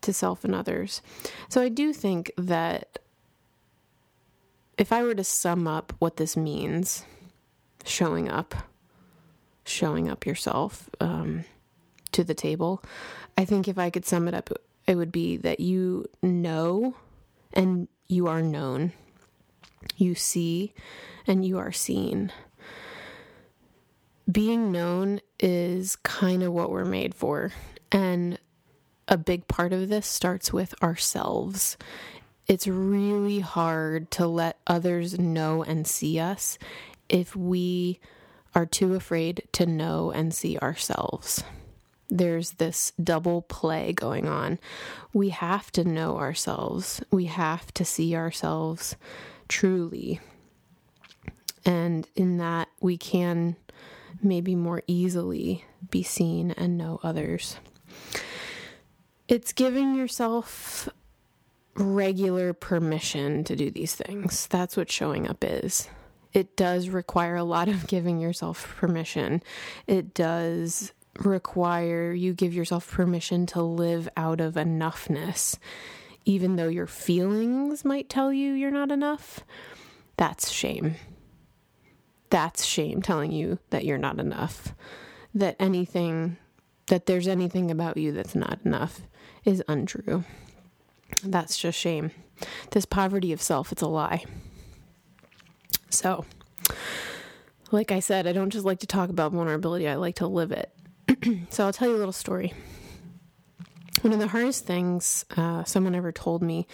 to 0.02 0.12
self 0.12 0.44
and 0.44 0.54
others. 0.54 1.00
So 1.48 1.62
I 1.62 1.68
do 1.70 1.92
think 1.92 2.30
that 2.36 2.98
if 4.76 4.92
I 4.92 5.02
were 5.02 5.14
to 5.14 5.24
sum 5.24 5.66
up 5.66 5.94
what 5.98 6.18
this 6.18 6.36
means, 6.36 7.04
showing 7.84 8.28
up 8.28 8.54
showing 9.66 10.08
up 10.08 10.24
yourself 10.24 10.88
um, 11.00 11.44
to 12.12 12.24
the 12.24 12.34
table. 12.34 12.82
I 13.36 13.44
think 13.44 13.68
if 13.68 13.78
I 13.78 13.90
could 13.90 14.06
sum 14.06 14.28
it 14.28 14.34
up, 14.34 14.50
it 14.86 14.94
would 14.94 15.12
be 15.12 15.36
that 15.38 15.60
you 15.60 16.06
know 16.22 16.94
and 17.52 17.88
you 18.08 18.28
are 18.28 18.42
known. 18.42 18.92
You 19.96 20.14
see 20.14 20.74
and 21.26 21.44
you 21.44 21.58
are 21.58 21.72
seen. 21.72 22.32
Being 24.30 24.72
known 24.72 25.20
is 25.38 25.96
kind 25.96 26.42
of 26.42 26.52
what 26.52 26.70
we're 26.70 26.84
made 26.84 27.14
for. 27.14 27.52
And 27.92 28.38
a 29.08 29.16
big 29.16 29.46
part 29.48 29.72
of 29.72 29.88
this 29.88 30.06
starts 30.06 30.52
with 30.52 30.74
ourselves. 30.82 31.76
It's 32.46 32.66
really 32.66 33.40
hard 33.40 34.10
to 34.12 34.26
let 34.26 34.58
others 34.66 35.18
know 35.18 35.62
and 35.62 35.86
see 35.86 36.18
us 36.18 36.58
if 37.08 37.36
we 37.36 38.00
are 38.54 38.66
too 38.66 38.94
afraid 38.94 39.42
to 39.52 39.66
know 39.66 40.10
and 40.10 40.32
see 40.34 40.58
ourselves. 40.58 41.44
There's 42.08 42.52
this 42.52 42.92
double 43.02 43.42
play 43.42 43.92
going 43.92 44.28
on. 44.28 44.58
We 45.12 45.30
have 45.30 45.72
to 45.72 45.84
know 45.84 46.18
ourselves, 46.18 47.02
we 47.10 47.26
have 47.26 47.72
to 47.74 47.84
see 47.84 48.14
ourselves 48.14 48.96
truly. 49.48 50.20
And 51.64 52.06
in 52.14 52.38
that, 52.38 52.68
we 52.80 52.96
can 52.96 53.56
maybe 54.22 54.54
more 54.54 54.82
easily 54.86 55.64
be 55.90 56.02
seen 56.02 56.52
and 56.52 56.78
know 56.78 57.00
others. 57.02 57.56
It's 59.28 59.52
giving 59.52 59.94
yourself 59.94 60.88
regular 61.74 62.52
permission 62.52 63.44
to 63.44 63.56
do 63.56 63.70
these 63.70 63.94
things. 63.94 64.46
That's 64.46 64.76
what 64.76 64.90
showing 64.90 65.28
up 65.28 65.44
is 65.44 65.88
it 66.32 66.56
does 66.56 66.88
require 66.88 67.36
a 67.36 67.44
lot 67.44 67.68
of 67.68 67.86
giving 67.86 68.18
yourself 68.20 68.76
permission. 68.76 69.42
It 69.86 70.14
does 70.14 70.92
require 71.20 72.12
you 72.12 72.34
give 72.34 72.54
yourself 72.54 72.90
permission 72.90 73.46
to 73.46 73.62
live 73.62 74.08
out 74.16 74.40
of 74.40 74.54
enoughness, 74.54 75.58
even 76.26 76.56
though 76.56 76.68
your 76.68 76.88
feelings 76.88 77.84
might 77.84 78.10
tell 78.10 78.32
you 78.32 78.52
you're 78.52 78.70
not 78.70 78.90
enough. 78.90 79.40
That's 80.16 80.50
shame. 80.50 80.96
That's 82.28 82.64
shame 82.64 83.00
telling 83.00 83.32
you 83.32 83.58
that 83.70 83.84
you're 83.84 83.96
not 83.96 84.18
enough. 84.18 84.74
That 85.34 85.56
anything, 85.60 86.36
that 86.88 87.06
there's 87.06 87.28
anything 87.28 87.70
about 87.70 87.96
you 87.96 88.12
that's 88.12 88.34
not 88.34 88.58
enough 88.64 89.02
is 89.44 89.62
untrue. 89.68 90.24
That's 91.22 91.56
just 91.56 91.78
shame. 91.78 92.10
This 92.72 92.84
poverty 92.84 93.32
of 93.32 93.40
self, 93.40 93.70
it's 93.70 93.82
a 93.82 93.86
lie. 93.86 94.24
So, 95.88 96.24
like 97.70 97.92
I 97.92 98.00
said, 98.00 98.26
I 98.26 98.32
don't 98.32 98.50
just 98.50 98.66
like 98.66 98.80
to 98.80 98.86
talk 98.86 99.08
about 99.08 99.32
vulnerability, 99.32 99.88
I 99.88 99.94
like 99.94 100.16
to 100.16 100.26
live 100.26 100.52
it. 100.52 100.72
so, 101.50 101.64
I'll 101.64 101.72
tell 101.72 101.88
you 101.88 101.96
a 101.96 101.98
little 101.98 102.12
story. 102.12 102.52
One 104.06 104.12
of 104.12 104.20
the 104.20 104.28
hardest 104.28 104.64
things 104.64 105.24
uh, 105.36 105.64
someone 105.64 105.96
ever 105.96 106.12
told 106.12 106.40
me 106.40 106.68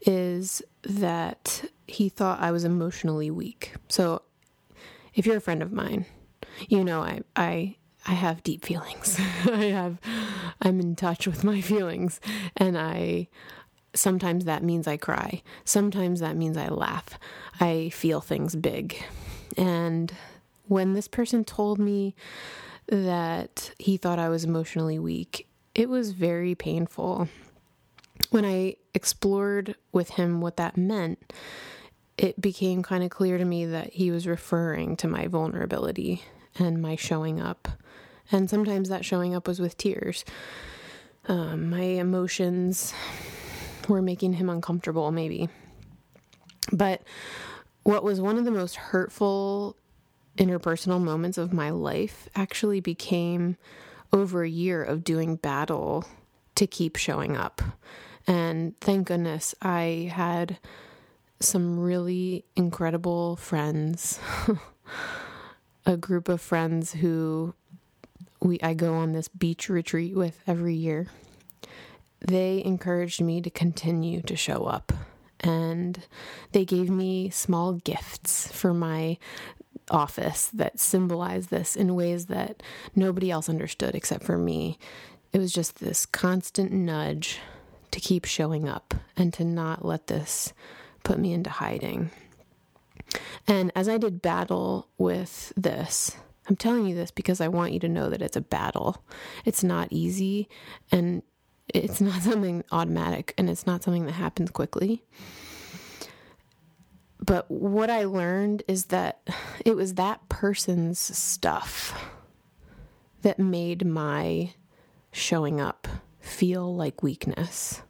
is 0.00 0.62
that 0.80 1.62
he 1.86 2.08
thought 2.08 2.40
I 2.40 2.52
was 2.52 2.64
emotionally 2.64 3.30
weak. 3.30 3.74
So, 3.88 4.22
if 5.14 5.26
you're 5.26 5.36
a 5.36 5.42
friend 5.42 5.62
of 5.62 5.72
mine, 5.72 6.06
you 6.70 6.82
know 6.82 7.02
I 7.02 7.20
I 7.36 7.76
I 8.06 8.14
have 8.14 8.42
deep 8.42 8.64
feelings. 8.64 9.20
I 9.44 9.64
have 9.64 9.98
I'm 10.62 10.80
in 10.80 10.96
touch 10.96 11.26
with 11.26 11.44
my 11.44 11.60
feelings 11.60 12.18
and 12.56 12.78
I 12.78 13.28
Sometimes 13.92 14.46
that 14.46 14.62
means 14.64 14.88
I 14.88 14.96
cry. 14.96 15.42
Sometimes 15.66 16.20
that 16.20 16.34
means 16.34 16.56
I 16.56 16.68
laugh. 16.68 17.18
I 17.60 17.90
feel 17.90 18.22
things 18.22 18.56
big. 18.56 18.96
And 19.58 20.14
when 20.66 20.94
this 20.94 21.08
person 21.08 21.44
told 21.44 21.78
me 21.78 22.14
that 22.86 23.74
he 23.78 23.98
thought 23.98 24.18
I 24.18 24.30
was 24.30 24.44
emotionally 24.44 24.98
weak, 24.98 25.46
it 25.80 25.88
was 25.88 26.10
very 26.12 26.54
painful. 26.54 27.26
When 28.28 28.44
I 28.44 28.76
explored 28.92 29.76
with 29.92 30.10
him 30.10 30.42
what 30.42 30.58
that 30.58 30.76
meant, 30.76 31.32
it 32.18 32.38
became 32.38 32.82
kind 32.82 33.02
of 33.02 33.08
clear 33.08 33.38
to 33.38 33.46
me 33.46 33.64
that 33.64 33.94
he 33.94 34.10
was 34.10 34.26
referring 34.26 34.94
to 34.98 35.08
my 35.08 35.26
vulnerability 35.26 36.22
and 36.58 36.82
my 36.82 36.96
showing 36.96 37.40
up. 37.40 37.66
And 38.30 38.50
sometimes 38.50 38.90
that 38.90 39.06
showing 39.06 39.34
up 39.34 39.48
was 39.48 39.58
with 39.58 39.78
tears. 39.78 40.22
Um, 41.28 41.70
my 41.70 41.80
emotions 41.80 42.92
were 43.88 44.02
making 44.02 44.34
him 44.34 44.50
uncomfortable, 44.50 45.10
maybe. 45.10 45.48
But 46.70 47.00
what 47.84 48.04
was 48.04 48.20
one 48.20 48.36
of 48.36 48.44
the 48.44 48.50
most 48.50 48.76
hurtful 48.76 49.76
interpersonal 50.36 51.00
moments 51.00 51.38
of 51.38 51.54
my 51.54 51.70
life 51.70 52.28
actually 52.36 52.80
became 52.80 53.56
over 54.12 54.42
a 54.42 54.48
year 54.48 54.82
of 54.82 55.04
doing 55.04 55.36
battle 55.36 56.04
to 56.54 56.66
keep 56.66 56.96
showing 56.96 57.36
up. 57.36 57.62
And 58.26 58.78
thank 58.80 59.08
goodness 59.08 59.54
I 59.62 60.10
had 60.12 60.58
some 61.40 61.78
really 61.80 62.44
incredible 62.54 63.36
friends, 63.36 64.20
a 65.86 65.96
group 65.96 66.28
of 66.28 66.40
friends 66.40 66.92
who 66.92 67.54
we 68.42 68.58
I 68.62 68.74
go 68.74 68.94
on 68.94 69.12
this 69.12 69.28
beach 69.28 69.68
retreat 69.68 70.14
with 70.14 70.38
every 70.46 70.74
year 70.74 71.08
they 72.20 72.62
encouraged 72.64 73.20
me 73.20 73.40
to 73.40 73.50
continue 73.50 74.22
to 74.22 74.36
show 74.36 74.64
up. 74.64 74.92
And 75.40 76.06
they 76.52 76.64
gave 76.64 76.90
me 76.90 77.30
small 77.30 77.74
gifts 77.74 78.52
for 78.52 78.74
my 78.74 79.16
office 79.90 80.46
that 80.48 80.78
symbolized 80.78 81.50
this 81.50 81.76
in 81.76 81.94
ways 81.94 82.26
that 82.26 82.62
nobody 82.94 83.30
else 83.30 83.48
understood 83.48 83.94
except 83.94 84.24
for 84.24 84.38
me. 84.38 84.78
It 85.32 85.38
was 85.38 85.52
just 85.52 85.78
this 85.78 86.06
constant 86.06 86.72
nudge 86.72 87.38
to 87.90 88.00
keep 88.00 88.24
showing 88.24 88.68
up 88.68 88.94
and 89.16 89.32
to 89.34 89.44
not 89.44 89.84
let 89.84 90.06
this 90.06 90.52
put 91.02 91.18
me 91.18 91.32
into 91.32 91.50
hiding. 91.50 92.10
And 93.46 93.72
as 93.74 93.88
I 93.88 93.98
did 93.98 94.22
battle 94.22 94.88
with 94.98 95.52
this, 95.56 96.16
I'm 96.48 96.56
telling 96.56 96.86
you 96.86 96.94
this 96.94 97.10
because 97.10 97.40
I 97.40 97.48
want 97.48 97.72
you 97.72 97.80
to 97.80 97.88
know 97.88 98.08
that 98.10 98.22
it's 98.22 98.36
a 98.36 98.40
battle. 98.40 99.02
It's 99.44 99.62
not 99.62 99.88
easy 99.90 100.48
and 100.90 101.22
it's 101.68 102.00
not 102.00 102.22
something 102.22 102.64
automatic 102.72 103.34
and 103.38 103.48
it's 103.48 103.66
not 103.66 103.82
something 103.82 104.06
that 104.06 104.12
happens 104.12 104.50
quickly. 104.50 105.04
But 107.24 107.50
what 107.50 107.90
I 107.90 108.04
learned 108.04 108.62
is 108.66 108.86
that 108.86 109.20
it 109.64 109.76
was 109.76 109.94
that 109.94 110.28
person's 110.28 110.98
stuff 110.98 112.10
that 113.22 113.38
made 113.38 113.84
my 113.84 114.54
showing 115.12 115.60
up 115.60 115.86
feel 116.20 116.74
like 116.74 117.02
weakness 117.02 117.82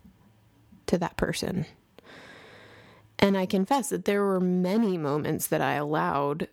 to 0.87 0.99
that 0.99 1.17
person. 1.17 1.67
And 3.19 3.37
I 3.37 3.47
confess 3.47 3.91
that 3.91 4.07
there 4.07 4.25
were 4.25 4.41
many 4.41 4.97
moments 4.97 5.47
that 5.49 5.61
I 5.61 5.75
allowed 5.75 6.49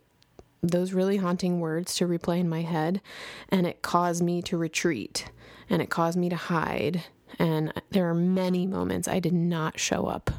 those 0.62 0.94
really 0.94 1.18
haunting 1.18 1.60
words 1.60 1.96
to 1.96 2.08
replay 2.08 2.40
in 2.40 2.50
my 2.50 2.62
head, 2.62 3.02
and 3.50 3.66
it 3.66 3.82
caused 3.82 4.22
me 4.22 4.42
to 4.44 4.58
retreat 4.58 5.30
and 5.70 5.82
it 5.82 5.90
caused 5.90 6.18
me 6.18 6.30
to 6.30 6.36
hide. 6.36 7.04
And 7.40 7.74
there 7.92 8.10
are 8.10 8.14
many 8.14 8.66
moments 8.66 9.08
I 9.08 9.20
did 9.20 9.34
not 9.34 9.80
show 9.80 10.06
up. 10.06 10.32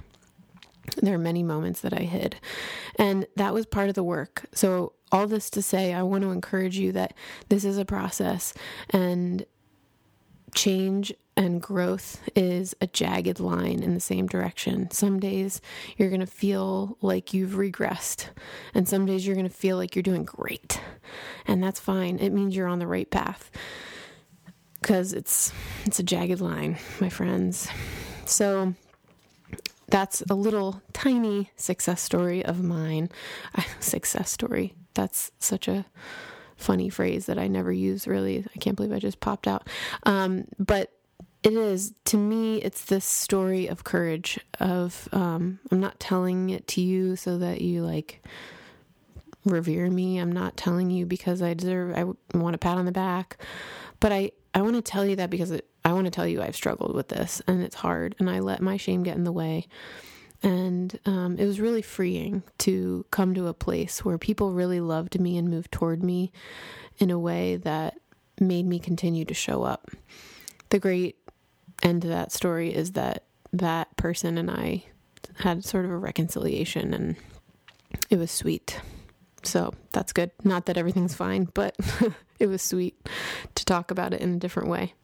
There 0.97 1.15
are 1.15 1.19
many 1.19 1.43
moments 1.43 1.81
that 1.83 1.93
I 1.93 2.03
hid. 2.03 2.37
And 2.97 3.27
that 3.37 3.55
was 3.55 3.67
part 3.67 3.89
of 3.89 3.95
the 3.95 4.03
work. 4.03 4.47
So, 4.53 4.93
all 5.11 5.27
this 5.27 5.49
to 5.51 5.63
say, 5.63 5.95
I 5.95 6.03
want 6.03 6.23
to 6.23 6.31
encourage 6.31 6.79
you 6.79 6.93
that 6.93 7.15
this 7.49 7.65
is 7.65 7.79
a 7.79 7.85
process 7.87 8.53
and 8.91 9.47
change 10.55 11.15
and 11.37 11.63
growth 11.63 12.21
is 12.35 12.75
a 12.81 12.87
jagged 12.89 13.39
line 13.39 13.83
in 13.83 13.95
the 13.95 14.01
same 14.01 14.27
direction. 14.27 14.91
Some 14.91 15.21
days 15.21 15.61
you're 15.97 16.09
going 16.09 16.21
to 16.21 16.27
feel 16.27 16.99
like 17.01 17.33
you've 17.33 17.53
regressed, 17.53 18.27
and 18.75 18.89
some 18.89 19.07
days 19.07 19.27
you're 19.27 19.37
going 19.37 19.49
to 19.49 19.55
feel 19.55 19.77
like 19.77 19.95
you're 19.95 20.03
doing 20.03 20.25
great. 20.25 20.81
And 21.47 21.63
that's 21.63 21.79
fine. 21.79 22.19
It 22.19 22.31
means 22.31 22.57
you're 22.57 22.67
on 22.67 22.81
the 22.81 22.87
right 22.87 23.09
path. 23.09 23.51
Cuz 24.83 25.13
it's 25.13 25.53
it's 25.85 25.99
a 25.99 26.05
jagged 26.05 26.41
line, 26.41 26.77
my 27.01 27.09
friends. 27.09 27.69
So 28.27 28.75
that's 29.89 30.23
a 30.29 30.35
little 30.35 30.83
tiny 30.93 31.51
success 31.57 32.01
story 32.01 32.45
of 32.45 32.63
mine. 32.63 33.11
success 33.81 34.31
story. 34.31 34.75
That's 34.95 35.31
such 35.39 35.69
a 35.69 35.87
funny 36.57 36.91
phrase 36.91 37.27
that 37.27 37.39
I 37.39 37.49
never 37.49 37.73
use 37.73 38.07
really. 38.07 38.45
I 38.55 38.59
can't 38.59 38.77
believe 38.77 38.93
I 38.93 38.99
just 38.99 39.21
popped 39.21 39.47
out. 39.47 39.67
Um, 40.05 40.47
but 40.59 40.93
it 41.43 41.53
is 41.53 41.95
to 42.05 42.17
me 42.17 42.61
it's 42.63 42.85
this 42.87 43.05
story 43.05 43.69
of 43.69 43.85
courage 43.85 44.41
of 44.59 45.09
um, 45.13 45.61
i'm 45.71 45.79
not 45.79 46.01
telling 46.01 46.51
it 46.51 46.67
to 46.67 46.81
you 46.81 47.15
so 47.15 47.39
that 47.39 47.61
you 47.61 47.83
like 47.83 48.21
revere 49.49 49.91
me. 49.91 50.19
I'm 50.19 50.33
not 50.33 50.57
telling 50.57 50.91
you 50.91 51.07
because 51.07 51.43
i 51.43 51.55
deserve 51.55 51.97
i 51.97 52.37
want 52.37 52.55
a 52.55 52.59
pat 52.59 52.79
on 52.79 52.85
the 52.85 52.93
back. 52.93 53.39
But 54.01 54.13
i 54.13 54.31
i 54.55 54.63
want 54.63 54.77
to 54.77 54.83
tell 54.83 55.05
you 55.05 55.17
that 55.17 55.31
because 55.31 55.51
it, 55.51 55.69
i 55.85 55.93
want 55.93 56.07
to 56.07 56.11
tell 56.11 56.27
you 56.27 56.43
i've 56.43 56.57
struggled 56.57 56.95
with 56.95 57.09
this 57.09 57.43
and 57.47 57.63
it's 57.63 57.77
hard 57.77 58.15
and 58.19 58.31
i 58.31 58.41
let 58.41 58.61
my 58.61 58.77
shame 58.77 59.03
get 59.03 59.17
in 59.17 59.25
the 59.25 59.33
way. 59.33 59.67
And 60.43 60.99
um, 61.05 61.37
it 61.37 61.47
was 61.47 61.61
really 61.61 61.83
freeing 61.83 62.45
to 62.59 63.05
come 63.11 63.35
to 63.35 63.49
a 63.49 63.55
place 63.55 64.05
where 64.05 64.19
people 64.19 64.53
really 64.53 64.81
loved 64.81 65.21
me 65.21 65.37
and 65.37 65.49
moved 65.49 65.73
toward 65.73 66.03
me 66.03 66.31
in 66.99 67.11
a 67.11 67.19
way 67.19 67.57
that 67.57 67.99
made 68.41 68.67
me 68.67 68.79
continue 68.79 69.25
to 69.25 69.35
show 69.35 69.65
up. 69.65 69.91
The 70.71 70.79
great 70.79 71.17
end 71.83 72.03
to 72.03 72.09
that 72.09 72.31
story 72.31 72.73
is 72.73 72.93
that 72.93 73.25
that 73.53 73.97
person 73.97 74.39
and 74.39 74.51
I 74.51 74.85
had 75.39 75.65
sort 75.65 75.85
of 75.85 75.91
a 75.91 75.97
reconciliation 75.97 76.93
and 76.93 77.17
it 78.11 78.19
was 78.19 78.31
sweet. 78.31 78.81
So 79.43 79.73
that's 79.93 80.13
good. 80.13 80.31
Not 80.45 80.67
that 80.67 80.77
everything's 80.77 81.15
fine, 81.15 81.49
but 81.55 81.77
it 82.39 82.47
was 82.47 82.63
sweet 82.63 83.09
to 83.55 83.65
talk 83.65 83.91
about 83.91 84.13
it 84.13 84.21
in 84.21 84.35
a 84.35 84.39
different 84.39 84.69
way. 84.69 84.95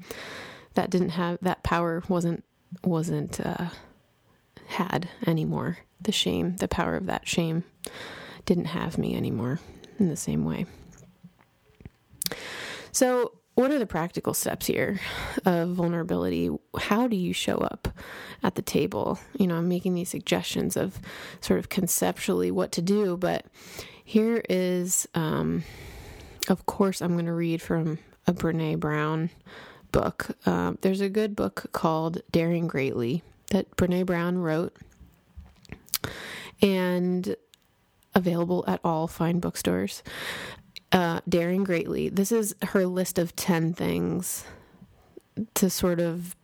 That 0.75 0.91
didn't 0.91 1.11
have 1.11 1.39
that 1.43 1.63
power 1.63 2.03
wasn't 2.09 2.45
wasn't 2.83 3.41
uh, 3.41 3.69
had 4.67 5.09
anymore. 5.27 5.79
The 6.01 6.13
shame, 6.13 6.57
the 6.57 6.69
power 6.69 6.97
of 6.97 7.07
that 7.07 7.27
shame, 7.27 7.65
didn't 8.45 8.67
have 8.67 8.99
me 8.99 9.15
anymore 9.15 9.61
in 9.99 10.09
the 10.09 10.17
same 10.17 10.45
way. 10.45 10.67
So 12.93 13.33
what 13.55 13.71
are 13.71 13.79
the 13.79 13.87
practical 13.87 14.35
steps 14.35 14.67
here 14.67 15.01
of 15.45 15.71
vulnerability? 15.71 16.51
How 16.77 17.07
do 17.07 17.17
you 17.17 17.33
show 17.33 17.59
up 17.59 17.89
at 18.43 18.57
the 18.57 18.63
table? 18.63 19.19
You 19.39 19.47
know, 19.47 19.57
I'm 19.57 19.69
making 19.69 19.95
these 19.95 20.09
suggestions 20.09 20.77
of 20.77 20.99
sort 21.41 21.61
of 21.61 21.69
conceptually 21.69 22.51
what 22.51 22.73
to 22.73 22.83
do, 22.83 23.17
but 23.17 23.47
here 24.05 24.43
is, 24.49 25.09
um, 25.15 25.65
of 26.49 26.67
course, 26.67 27.01
I'm 27.01 27.15
going 27.15 27.27
to 27.27 27.33
read 27.33 27.61
from 27.61 27.99
a 28.27 28.33
Brene 28.33 28.79
Brown 28.79 29.31
book. 29.93 30.37
Uh, 30.47 30.75
there's 30.83 31.01
a 31.01 31.09
good 31.09 31.35
book 31.35 31.71
called 31.73 32.23
Daring 32.31 32.69
Greatly 32.69 33.23
that 33.51 33.75
Brene 33.77 34.07
Brown 34.07 34.39
wrote 34.39 34.77
and 36.63 37.35
available 38.15 38.65
at 38.67 38.81
all 38.85 39.09
fine 39.09 39.41
bookstores 39.41 40.03
uh, 40.95 41.21
Daring 41.29 41.65
Greatly. 41.65 42.09
This 42.09 42.31
is 42.31 42.55
her 42.63 42.87
list 42.87 43.19
of 43.19 43.35
10 43.35 43.75
things 43.75 44.45
to 45.55 45.69
sort 45.69 46.01
of 46.01 46.37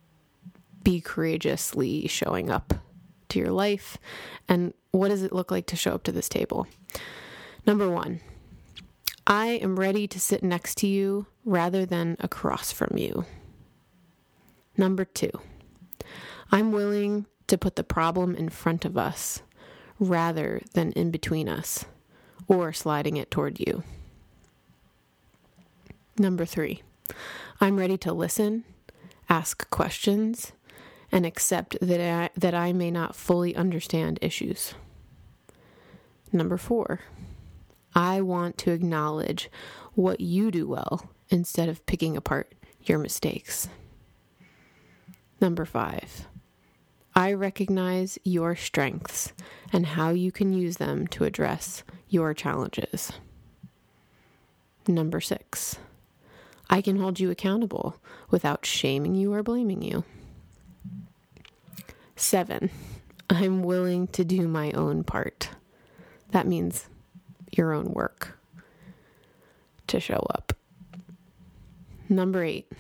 be 0.83 1.01
courageously 1.01 2.09
showing 2.09 2.51
up 2.51 2.75
to 3.29 3.39
your 3.39 3.53
life. 3.53 3.97
And 4.49 4.75
what 4.91 5.09
does 5.09 5.23
it 5.23 5.33
look 5.33 5.53
like 5.53 5.67
to 5.67 5.77
show 5.77 5.95
up 5.95 6.03
to 6.05 6.13
this 6.13 6.29
table? 6.29 6.67
Number 7.67 7.91
one, 7.91 8.21
I 9.27 9.47
am 9.47 9.79
ready 9.79 10.09
to 10.09 10.19
sit 10.19 10.43
next 10.43 10.77
to 10.79 10.87
you 10.87 11.27
rather 11.45 11.87
than 11.87 12.17
across 12.21 12.73
from 12.73 12.97
you. 12.97 13.25
Number 14.77 15.05
two, 15.05 15.31
I'm 16.51 16.73
willing 16.73 17.27
to 17.47 17.59
put 17.59 17.77
the 17.77 17.85
problem 17.85 18.35
in 18.35 18.49
front 18.49 18.85
of 18.85 18.97
us 18.97 19.43
rather 19.99 20.63
than 20.73 20.93
in 20.93 21.11
between 21.11 21.49
us 21.49 21.85
or 22.49 22.73
sliding 22.73 23.17
it 23.17 23.31
toward 23.31 23.61
you. 23.61 23.83
Number 26.19 26.45
three, 26.45 26.83
I'm 27.61 27.77
ready 27.77 27.99
to 27.99 28.13
listen, 28.13 28.65
ask 29.29 29.69
questions, 29.71 30.53
and 31.13 31.27
accept 31.27 31.77
that 31.81 32.01
I, 32.01 32.31
that 32.37 32.55
I 32.55 32.73
may 32.73 32.91
not 32.91 33.15
fully 33.15 33.55
understand 33.55 34.19
issues. 34.23 34.75
Number 36.33 36.57
four, 36.57 37.01
I 38.01 38.23
want 38.23 38.57
to 38.59 38.71
acknowledge 38.71 39.51
what 39.93 40.23
you 40.23 40.51
do 40.51 40.67
well 40.67 41.11
instead 41.29 41.69
of 41.69 41.85
picking 41.85 42.17
apart 42.17 42.55
your 42.83 42.99
mistakes. 42.99 43.69
Number 45.39 45.67
five, 45.67 46.27
I 47.15 47.35
recognize 47.35 48.19
your 48.25 48.57
strengths 48.57 49.35
and 49.71 49.85
how 49.85 50.13
you 50.13 50.33
can 50.33 50.55
use 50.55 50.79
them 50.79 51.09
to 51.09 51.25
address 51.25 51.83
your 52.09 52.33
challenges. 52.33 53.13
Number 54.89 55.21
six, 55.21 55.77
I 56.71 56.81
can 56.81 56.97
hold 56.97 57.21
you 57.21 57.31
accountable 57.31 57.97
without 58.31 58.65
shaming 58.65 59.15
you 59.15 59.35
or 59.35 59.43
blaming 59.43 59.83
you. 59.83 60.05
Seven, 62.17 62.71
I'm 63.29 63.63
willing 63.63 64.07
to 64.09 64.25
do 64.25 64.49
my 64.49 64.73
own 64.73 65.05
part. 65.05 65.51
That 66.31 66.47
means 66.47 66.87
your 67.53 67.73
own 67.73 67.93
work 67.93 68.39
to 69.89 70.01
show 70.01 70.27
up. 70.35 70.53
Number 72.09 72.43
eight, 72.43 72.71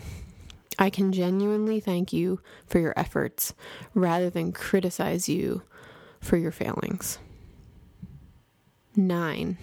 I 0.78 0.90
can 0.90 1.12
genuinely 1.12 1.78
thank 1.78 2.12
you 2.12 2.40
for 2.66 2.78
your 2.78 2.94
efforts 2.96 3.54
rather 3.94 4.30
than 4.30 4.52
criticize 4.52 5.28
you 5.28 5.62
for 6.20 6.36
your 6.36 6.52
failings. 6.52 7.18
Nine, 8.96 9.58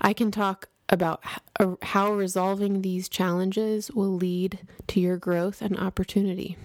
I 0.00 0.12
can 0.12 0.30
talk 0.30 0.68
about 0.88 1.22
uh, 1.58 1.76
how 1.82 2.12
resolving 2.12 2.82
these 2.82 3.08
challenges 3.08 3.90
will 3.90 4.14
lead 4.14 4.58
to 4.88 5.00
your 5.00 5.16
growth 5.16 5.62
and 5.62 5.78
opportunity. 5.78 6.56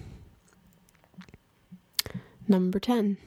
Number 2.47 2.79
10, 2.79 3.17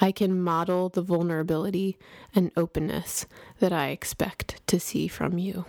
I 0.00 0.12
can 0.12 0.42
model 0.42 0.88
the 0.88 1.02
vulnerability 1.02 1.98
and 2.34 2.50
openness 2.56 3.26
that 3.58 3.72
I 3.72 3.88
expect 3.88 4.66
to 4.68 4.80
see 4.80 5.08
from 5.08 5.38
you. 5.38 5.66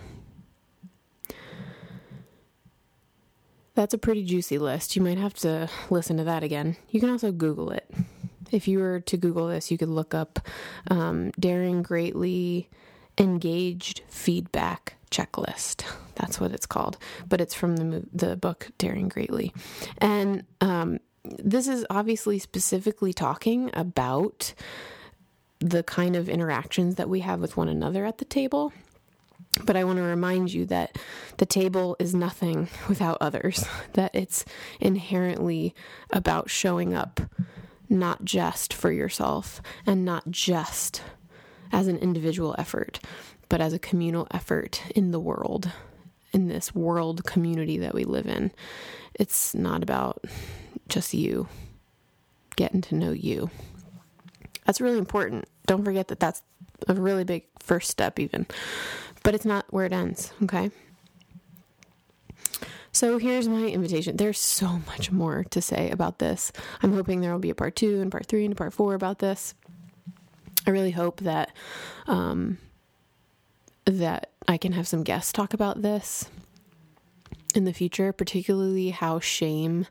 That's 3.74 3.94
a 3.94 3.98
pretty 3.98 4.24
juicy 4.24 4.58
list. 4.58 4.96
You 4.96 5.02
might 5.02 5.18
have 5.18 5.34
to 5.34 5.68
listen 5.88 6.16
to 6.18 6.24
that 6.24 6.42
again. 6.42 6.76
You 6.90 7.00
can 7.00 7.10
also 7.10 7.32
Google 7.32 7.70
it. 7.70 7.90
If 8.50 8.68
you 8.68 8.80
were 8.80 9.00
to 9.00 9.16
Google 9.16 9.48
this, 9.48 9.70
you 9.70 9.78
could 9.78 9.88
look 9.88 10.14
up 10.14 10.40
um, 10.90 11.30
Daring 11.38 11.82
Greatly 11.82 12.68
engaged 13.18 14.02
feedback 14.08 14.96
checklist. 15.10 15.84
That's 16.16 16.38
what 16.38 16.52
it's 16.52 16.66
called, 16.66 16.98
but 17.28 17.40
it's 17.40 17.54
from 17.54 17.76
the 17.76 18.04
the 18.12 18.36
book 18.36 18.70
Daring 18.76 19.08
Greatly, 19.08 19.54
and 19.98 20.44
um, 20.60 20.98
this 21.24 21.68
is 21.68 21.86
obviously 21.88 22.38
specifically 22.38 23.12
talking 23.12 23.70
about 23.74 24.54
the 25.60 25.82
kind 25.82 26.16
of 26.16 26.28
interactions 26.28 26.96
that 26.96 27.08
we 27.08 27.20
have 27.20 27.40
with 27.40 27.56
one 27.56 27.68
another 27.68 28.04
at 28.04 28.18
the 28.18 28.24
table. 28.24 28.72
But 29.64 29.76
I 29.76 29.84
want 29.84 29.98
to 29.98 30.02
remind 30.02 30.52
you 30.52 30.66
that 30.66 30.96
the 31.36 31.46
table 31.46 31.94
is 31.98 32.14
nothing 32.14 32.68
without 32.88 33.18
others, 33.20 33.64
that 33.92 34.14
it's 34.14 34.44
inherently 34.80 35.74
about 36.10 36.50
showing 36.50 36.94
up 36.94 37.20
not 37.88 38.24
just 38.24 38.72
for 38.72 38.90
yourself 38.90 39.60
and 39.86 40.04
not 40.04 40.30
just 40.30 41.02
as 41.70 41.86
an 41.86 41.98
individual 41.98 42.54
effort, 42.58 43.00
but 43.48 43.60
as 43.60 43.72
a 43.72 43.78
communal 43.78 44.26
effort 44.30 44.82
in 44.94 45.10
the 45.10 45.20
world, 45.20 45.70
in 46.32 46.48
this 46.48 46.74
world 46.74 47.24
community 47.24 47.78
that 47.78 47.94
we 47.94 48.04
live 48.04 48.26
in. 48.26 48.50
It's 49.14 49.54
not 49.54 49.82
about 49.82 50.24
just 50.92 51.14
you 51.14 51.48
getting 52.56 52.82
to 52.82 52.94
know 52.94 53.12
you. 53.12 53.50
That's 54.66 54.80
really 54.80 54.98
important. 54.98 55.46
Don't 55.66 55.84
forget 55.84 56.08
that 56.08 56.20
that's 56.20 56.42
a 56.86 56.94
really 56.94 57.24
big 57.24 57.44
first 57.58 57.90
step, 57.90 58.18
even. 58.18 58.46
But 59.22 59.34
it's 59.34 59.44
not 59.44 59.64
where 59.70 59.86
it 59.86 59.92
ends, 59.92 60.32
okay? 60.42 60.70
So 62.92 63.18
here's 63.18 63.48
my 63.48 63.66
invitation. 63.68 64.16
There's 64.16 64.38
so 64.38 64.80
much 64.86 65.10
more 65.10 65.44
to 65.50 65.62
say 65.62 65.90
about 65.90 66.18
this. 66.18 66.52
I'm 66.82 66.92
hoping 66.92 67.20
there 67.20 67.32
will 67.32 67.38
be 67.38 67.50
a 67.50 67.54
part 67.54 67.74
two 67.74 68.00
and 68.00 68.10
part 68.10 68.26
three 68.26 68.44
and 68.44 68.56
part 68.56 68.74
four 68.74 68.94
about 68.94 69.18
this. 69.18 69.54
I 70.66 70.70
really 70.70 70.90
hope 70.90 71.20
that 71.20 71.52
um, 72.06 72.58
that 73.86 74.30
I 74.46 74.58
can 74.58 74.72
have 74.72 74.86
some 74.86 75.02
guests 75.02 75.32
talk 75.32 75.54
about 75.54 75.82
this 75.82 76.28
in 77.54 77.64
the 77.64 77.72
future, 77.72 78.12
particularly 78.12 78.90
how 78.90 79.20
shame 79.20 79.86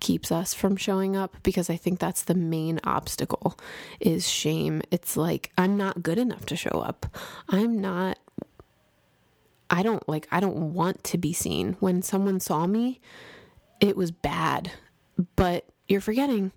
keeps 0.00 0.30
us 0.30 0.54
from 0.54 0.76
showing 0.76 1.16
up 1.16 1.36
because 1.42 1.70
I 1.70 1.76
think 1.76 1.98
that's 1.98 2.22
the 2.22 2.34
main 2.34 2.80
obstacle 2.84 3.58
is 4.00 4.28
shame. 4.28 4.82
It's 4.90 5.16
like 5.16 5.50
I'm 5.56 5.76
not 5.76 6.02
good 6.02 6.18
enough 6.18 6.46
to 6.46 6.56
show 6.56 6.80
up. 6.80 7.06
I'm 7.48 7.80
not 7.80 8.18
I 9.68 9.82
don't 9.82 10.06
like 10.08 10.28
I 10.30 10.40
don't 10.40 10.74
want 10.74 11.02
to 11.04 11.18
be 11.18 11.32
seen. 11.32 11.76
When 11.80 12.02
someone 12.02 12.40
saw 12.40 12.66
me, 12.66 13.00
it 13.80 13.96
was 13.96 14.10
bad. 14.10 14.72
But 15.34 15.66
you're 15.88 16.00
forgetting 16.00 16.52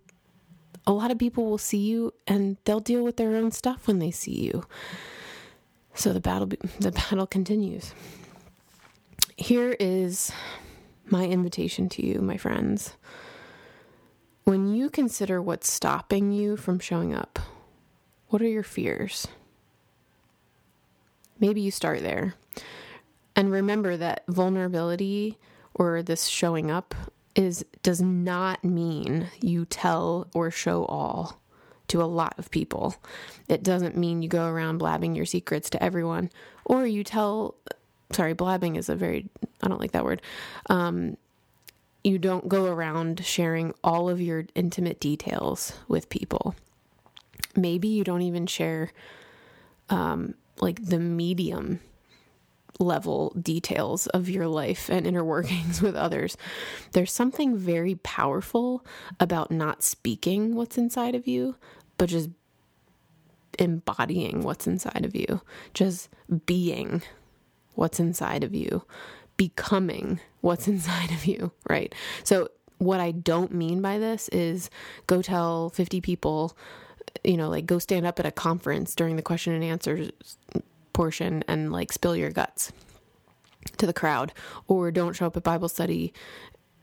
a 0.85 0.93
lot 0.93 1.11
of 1.11 1.19
people 1.19 1.45
will 1.45 1.57
see 1.57 1.77
you 1.77 2.13
and 2.27 2.57
they'll 2.65 2.79
deal 2.79 3.03
with 3.03 3.17
their 3.17 3.35
own 3.35 3.51
stuff 3.51 3.87
when 3.87 3.99
they 3.99 4.11
see 4.11 4.41
you. 4.45 4.65
So 5.93 6.13
the 6.13 6.19
battle 6.19 6.47
the 6.79 6.91
battle 6.91 7.27
continues. 7.27 7.93
Here 9.37 9.75
is 9.79 10.31
my 11.05 11.25
invitation 11.25 11.89
to 11.89 12.05
you, 12.05 12.19
my 12.21 12.37
friends. 12.37 12.95
When 14.49 14.73
you 14.73 14.89
consider 14.89 15.39
what's 15.39 15.71
stopping 15.71 16.31
you 16.31 16.57
from 16.57 16.79
showing 16.79 17.13
up, 17.13 17.37
what 18.29 18.41
are 18.41 18.47
your 18.47 18.63
fears? 18.63 19.27
Maybe 21.39 21.61
you 21.61 21.69
start 21.69 22.01
there. 22.01 22.33
And 23.35 23.51
remember 23.51 23.95
that 23.95 24.23
vulnerability 24.27 25.37
or 25.75 26.01
this 26.01 26.25
showing 26.25 26.71
up 26.71 26.95
is 27.35 27.63
does 27.83 28.01
not 28.01 28.63
mean 28.65 29.27
you 29.39 29.65
tell 29.65 30.27
or 30.33 30.49
show 30.49 30.83
all 30.85 31.39
to 31.89 32.01
a 32.01 32.09
lot 32.09 32.33
of 32.39 32.49
people. 32.49 32.95
It 33.47 33.61
doesn't 33.61 33.97
mean 33.97 34.23
you 34.23 34.29
go 34.29 34.47
around 34.47 34.79
blabbing 34.79 35.13
your 35.13 35.27
secrets 35.27 35.69
to 35.69 35.83
everyone 35.83 36.31
or 36.65 36.87
you 36.87 37.03
tell 37.03 37.53
sorry, 38.11 38.33
blabbing 38.33 38.77
is 38.77 38.89
a 38.89 38.95
very 38.95 39.29
I 39.61 39.67
don't 39.67 39.79
like 39.79 39.91
that 39.91 40.05
word. 40.05 40.23
Um, 40.71 41.17
you 42.03 42.17
don't 42.17 42.47
go 42.47 42.65
around 42.65 43.25
sharing 43.25 43.73
all 43.83 44.09
of 44.09 44.21
your 44.21 44.45
intimate 44.55 44.99
details 44.99 45.73
with 45.87 46.09
people. 46.09 46.55
Maybe 47.55 47.87
you 47.87 48.03
don't 48.03 48.21
even 48.21 48.47
share 48.47 48.91
um, 49.89 50.35
like 50.59 50.83
the 50.85 50.99
medium 50.99 51.81
level 52.79 53.35
details 53.41 54.07
of 54.07 54.29
your 54.29 54.47
life 54.47 54.89
and 54.89 55.05
inner 55.05 55.23
workings 55.23 55.81
with 55.81 55.95
others. 55.95 56.37
There's 56.93 57.11
something 57.11 57.57
very 57.57 57.95
powerful 57.95 58.85
about 59.19 59.51
not 59.51 59.83
speaking 59.83 60.55
what's 60.55 60.77
inside 60.77 61.15
of 61.15 61.27
you, 61.27 61.55
but 61.97 62.09
just 62.09 62.29
embodying 63.57 64.41
what's 64.41 64.67
inside 64.67 65.03
of 65.03 65.15
you, 65.15 65.41
just 65.73 66.09
being 66.45 67.01
what's 67.75 67.99
inside 67.99 68.43
of 68.43 68.55
you, 68.55 68.83
becoming 69.39 70.19
what's 70.41 70.67
inside 70.73 71.09
of 71.11 71.25
you, 71.25 71.51
right? 71.67 71.95
So, 72.23 72.49
what 72.77 72.99
I 72.99 73.11
don't 73.11 73.51
mean 73.51 73.81
by 73.81 73.97
this 73.97 74.29
is 74.29 74.69
go 75.07 75.21
tell 75.21 75.69
50 75.69 75.99
people, 75.99 76.55
you 77.25 77.35
know, 77.35 77.49
like 77.49 77.65
go 77.65 77.79
stand 77.79 78.05
up 78.05 78.19
at 78.19 78.25
a 78.25 78.31
conference 78.31 78.95
during 78.95 79.17
the 79.17 79.21
question 79.21 79.53
and 79.53 79.63
answers 79.63 80.11
portion 80.93 81.43
and 81.47 81.73
like 81.73 81.91
spill 81.91 82.15
your 82.15 82.29
guts 82.29 82.71
to 83.77 83.85
the 83.85 83.93
crowd 83.93 84.31
or 84.67 84.91
don't 84.91 85.13
show 85.13 85.25
up 85.27 85.35
at 85.35 85.43
Bible 85.43 85.67
study 85.67 86.13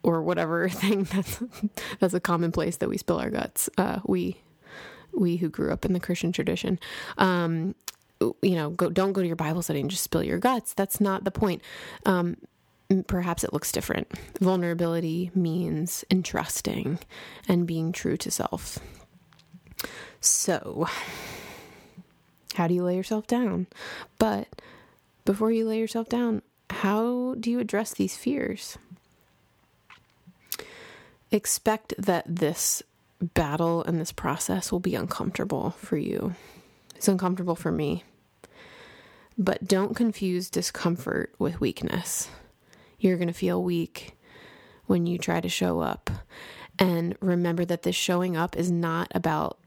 or 0.03 0.23
whatever 0.23 0.69
thing 0.83 1.05
that's 1.05 1.43
that's 1.99 2.15
a 2.15 2.21
commonplace 2.21 2.77
that 2.77 2.89
we 2.91 2.99
spill 2.99 3.19
our 3.19 3.31
guts. 3.31 3.71
Uh, 3.79 4.01
we 4.05 4.37
we 5.15 5.37
who 5.37 5.49
grew 5.49 5.73
up 5.73 5.87
in 5.87 5.95
the 5.95 6.01
Christian 6.01 6.31
tradition. 6.31 6.79
Um, 7.17 7.75
you 8.21 8.55
know, 8.55 8.71
go 8.71 8.91
don't 8.91 9.13
go 9.13 9.21
to 9.21 9.27
your 9.27 9.37
Bible 9.37 9.63
study 9.63 9.81
and 9.81 9.91
just 9.91 10.05
spill 10.05 10.23
your 10.23 10.39
guts. 10.39 10.75
That's 10.75 11.01
not 11.01 11.25
the 11.25 11.31
point. 11.31 11.63
Um, 12.05 12.37
perhaps 13.07 13.45
it 13.45 13.53
looks 13.53 13.73
different. 13.73 14.11
Vulnerability 14.41 15.31
means 15.35 16.05
entrusting 16.11 16.99
and 17.49 17.67
being 17.67 17.93
true 17.93 18.17
to 18.19 18.31
self. 18.31 18.79
So, 20.21 20.89
how 22.55 22.67
do 22.67 22.75
you 22.75 22.83
lay 22.83 22.97
yourself 22.97 23.27
down? 23.27 23.67
But 24.19 24.49
before 25.25 25.53
you 25.53 25.67
lay 25.67 25.79
yourself 25.79 26.09
down, 26.09 26.43
how 26.71 27.35
do 27.39 27.51
you 27.51 27.59
address 27.59 27.93
these 27.93 28.17
fears? 28.17 28.79
Expect 31.31 31.95
that 31.99 32.25
this 32.27 32.83
battle 33.21 33.83
and 33.85 34.01
this 34.01 34.13
process 34.13 34.71
will 34.71 34.81
be 34.81 34.95
uncomfortable 34.95 35.71
for 35.79 35.97
you. 35.97 36.35
It's 36.97 37.09
uncomfortable 37.09 37.57
for 37.57 37.71
me. 37.71 38.05
But 39.37 39.69
don't 39.69 39.95
confuse 39.95 40.49
discomfort 40.49 41.35
with 41.39 41.61
weakness. 41.61 42.31
You're 42.99 43.19
going 43.19 43.29
to 43.29 43.35
feel 43.35 43.63
weak 43.63 44.17
when 44.87 45.05
you 45.05 45.19
try 45.19 45.43
to 45.43 45.49
show 45.49 45.81
up. 45.81 46.09
And 46.79 47.15
remember 47.21 47.67
that 47.67 47.83
this 47.83 47.95
showing 47.95 48.35
up 48.35 48.57
is 48.57 48.71
not 48.71 49.13
about 49.15 49.59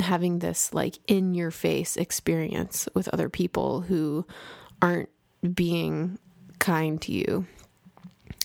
having 0.00 0.40
this 0.40 0.74
like 0.74 0.98
in 1.06 1.34
your 1.34 1.50
face 1.50 1.96
experience 1.96 2.86
with 2.92 3.08
other 3.08 3.30
people 3.30 3.80
who 3.80 4.26
aren't 4.82 5.08
being 5.54 6.18
kind 6.58 7.00
to 7.02 7.12
you. 7.12 7.46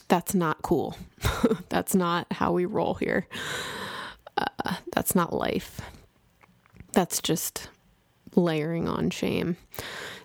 That's 0.07 0.33
not 0.33 0.61
cool. 0.61 0.95
that's 1.69 1.95
not 1.95 2.27
how 2.31 2.53
we 2.53 2.63
roll 2.63 2.93
here. 2.93 3.27
Uh, 4.37 4.75
that's 4.93 5.15
not 5.15 5.33
life. 5.33 5.81
That's 6.93 7.21
just 7.21 7.69
layering 8.35 8.87
on 8.87 9.09
shame. 9.09 9.57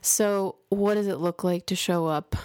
So, 0.01 0.57
what 0.69 0.95
does 0.95 1.07
it 1.07 1.19
look 1.19 1.43
like 1.45 1.67
to 1.67 1.77
show 1.77 2.07
up 2.07 2.37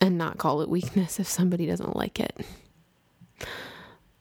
and 0.00 0.18
not 0.18 0.38
call 0.38 0.60
it 0.60 0.68
weakness 0.68 1.18
if 1.20 1.26
somebody 1.28 1.66
doesn't 1.66 1.96
like 1.96 2.20
it? 2.20 2.44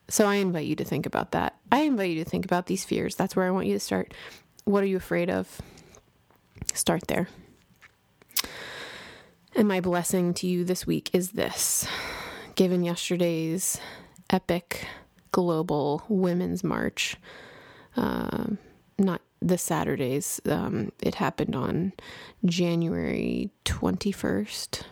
So 0.10 0.28
I 0.28 0.36
invite 0.36 0.68
you 0.68 0.76
to 0.76 0.84
think 0.84 1.06
about 1.08 1.32
that. 1.32 1.56
I 1.72 1.82
invite 1.82 2.12
you 2.12 2.24
to 2.24 2.30
think 2.30 2.46
about 2.46 2.68
these 2.68 2.86
fears. 2.86 3.16
That's 3.16 3.36
where 3.36 3.48
I 3.48 3.52
want 3.52 3.66
you 3.66 3.74
to 3.74 3.80
start. 3.80 4.14
What 4.64 4.84
are 4.84 4.86
you 4.86 4.98
afraid 4.98 5.30
of? 5.30 5.60
Start 6.74 7.08
there. 7.08 7.28
And 9.56 9.68
my 9.68 9.82
blessing 9.82 10.34
to 10.36 10.48
you 10.48 10.66
this 10.66 10.86
week 10.86 11.10
is 11.14 11.32
this 11.32 11.88
given 12.56 12.84
yesterday's 12.84 13.80
epic 14.30 14.88
global 15.32 16.04
women's 16.08 16.64
march, 16.64 17.16
uh, 17.98 18.46
not 19.00 19.22
this 19.48 19.62
Saturday's, 19.62 20.42
um, 20.46 20.92
it 21.02 21.16
happened 21.16 21.56
on 21.56 21.94
January 22.46 23.52
21st. 23.66 24.84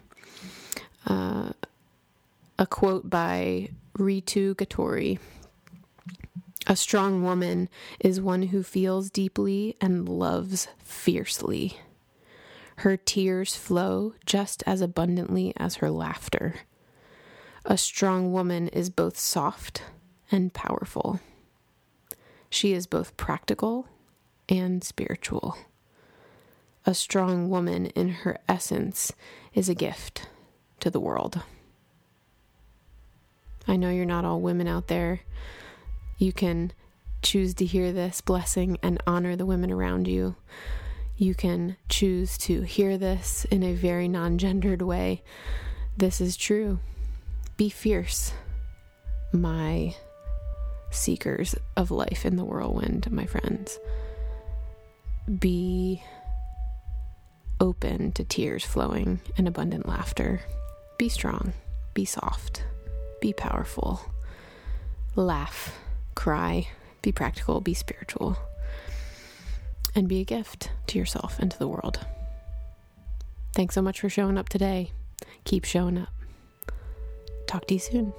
Uh, 1.07 1.51
a 2.59 2.67
quote 2.67 3.09
by 3.09 3.69
Ritu 3.97 4.53
Ghatourey. 4.55 5.19
A 6.67 6.75
strong 6.75 7.23
woman 7.23 7.69
is 7.99 8.21
one 8.21 8.43
who 8.43 8.61
feels 8.61 9.09
deeply 9.09 9.75
and 9.81 10.07
loves 10.07 10.67
fiercely. 10.77 11.77
Her 12.77 12.97
tears 12.97 13.55
flow 13.55 14.13
just 14.25 14.63
as 14.67 14.81
abundantly 14.81 15.53
as 15.57 15.75
her 15.75 15.89
laughter. 15.89 16.55
A 17.65 17.77
strong 17.77 18.31
woman 18.31 18.67
is 18.69 18.89
both 18.89 19.17
soft 19.17 19.83
and 20.31 20.53
powerful. 20.53 21.19
She 22.49 22.73
is 22.73 22.87
both 22.87 23.17
practical 23.17 23.87
and 24.51 24.83
spiritual. 24.83 25.57
A 26.85 26.93
strong 26.93 27.49
woman 27.49 27.85
in 27.87 28.09
her 28.09 28.37
essence 28.49 29.13
is 29.53 29.69
a 29.69 29.75
gift 29.75 30.27
to 30.81 30.89
the 30.89 30.99
world. 30.99 31.41
I 33.67 33.77
know 33.77 33.89
you're 33.89 34.05
not 34.05 34.25
all 34.25 34.41
women 34.41 34.67
out 34.67 34.87
there. 34.87 35.21
You 36.17 36.33
can 36.33 36.73
choose 37.21 37.53
to 37.55 37.65
hear 37.65 37.93
this 37.93 38.19
blessing 38.19 38.77
and 38.83 39.01
honor 39.07 39.35
the 39.35 39.45
women 39.45 39.71
around 39.71 40.07
you. 40.07 40.35
You 41.15 41.33
can 41.33 41.77
choose 41.87 42.37
to 42.39 42.61
hear 42.61 42.97
this 42.97 43.45
in 43.45 43.63
a 43.63 43.73
very 43.73 44.07
non 44.07 44.37
gendered 44.37 44.81
way. 44.81 45.23
This 45.95 46.19
is 46.19 46.35
true. 46.35 46.79
Be 47.57 47.69
fierce, 47.69 48.33
my 49.31 49.95
seekers 50.89 51.55
of 51.77 51.91
life 51.91 52.25
in 52.25 52.35
the 52.35 52.43
whirlwind, 52.43 53.09
my 53.11 53.25
friends. 53.25 53.79
Be 55.39 56.03
open 57.59 58.11
to 58.13 58.23
tears 58.23 58.65
flowing 58.65 59.21
and 59.37 59.47
abundant 59.47 59.87
laughter. 59.87 60.41
Be 60.97 61.09
strong, 61.09 61.53
be 61.93 62.05
soft, 62.05 62.63
be 63.21 63.31
powerful. 63.31 64.01
Laugh, 65.15 65.77
cry, 66.15 66.67
be 67.01 67.11
practical, 67.11 67.61
be 67.61 67.73
spiritual, 67.73 68.37
and 69.95 70.07
be 70.07 70.21
a 70.21 70.25
gift 70.25 70.71
to 70.87 70.97
yourself 70.97 71.37
and 71.39 71.51
to 71.51 71.59
the 71.59 71.67
world. 71.67 71.99
Thanks 73.53 73.75
so 73.75 73.81
much 73.81 73.99
for 73.99 74.09
showing 74.09 74.37
up 74.37 74.49
today. 74.49 74.91
Keep 75.43 75.65
showing 75.65 75.97
up. 75.97 76.09
Talk 77.47 77.67
to 77.67 77.75
you 77.75 77.79
soon. 77.79 78.13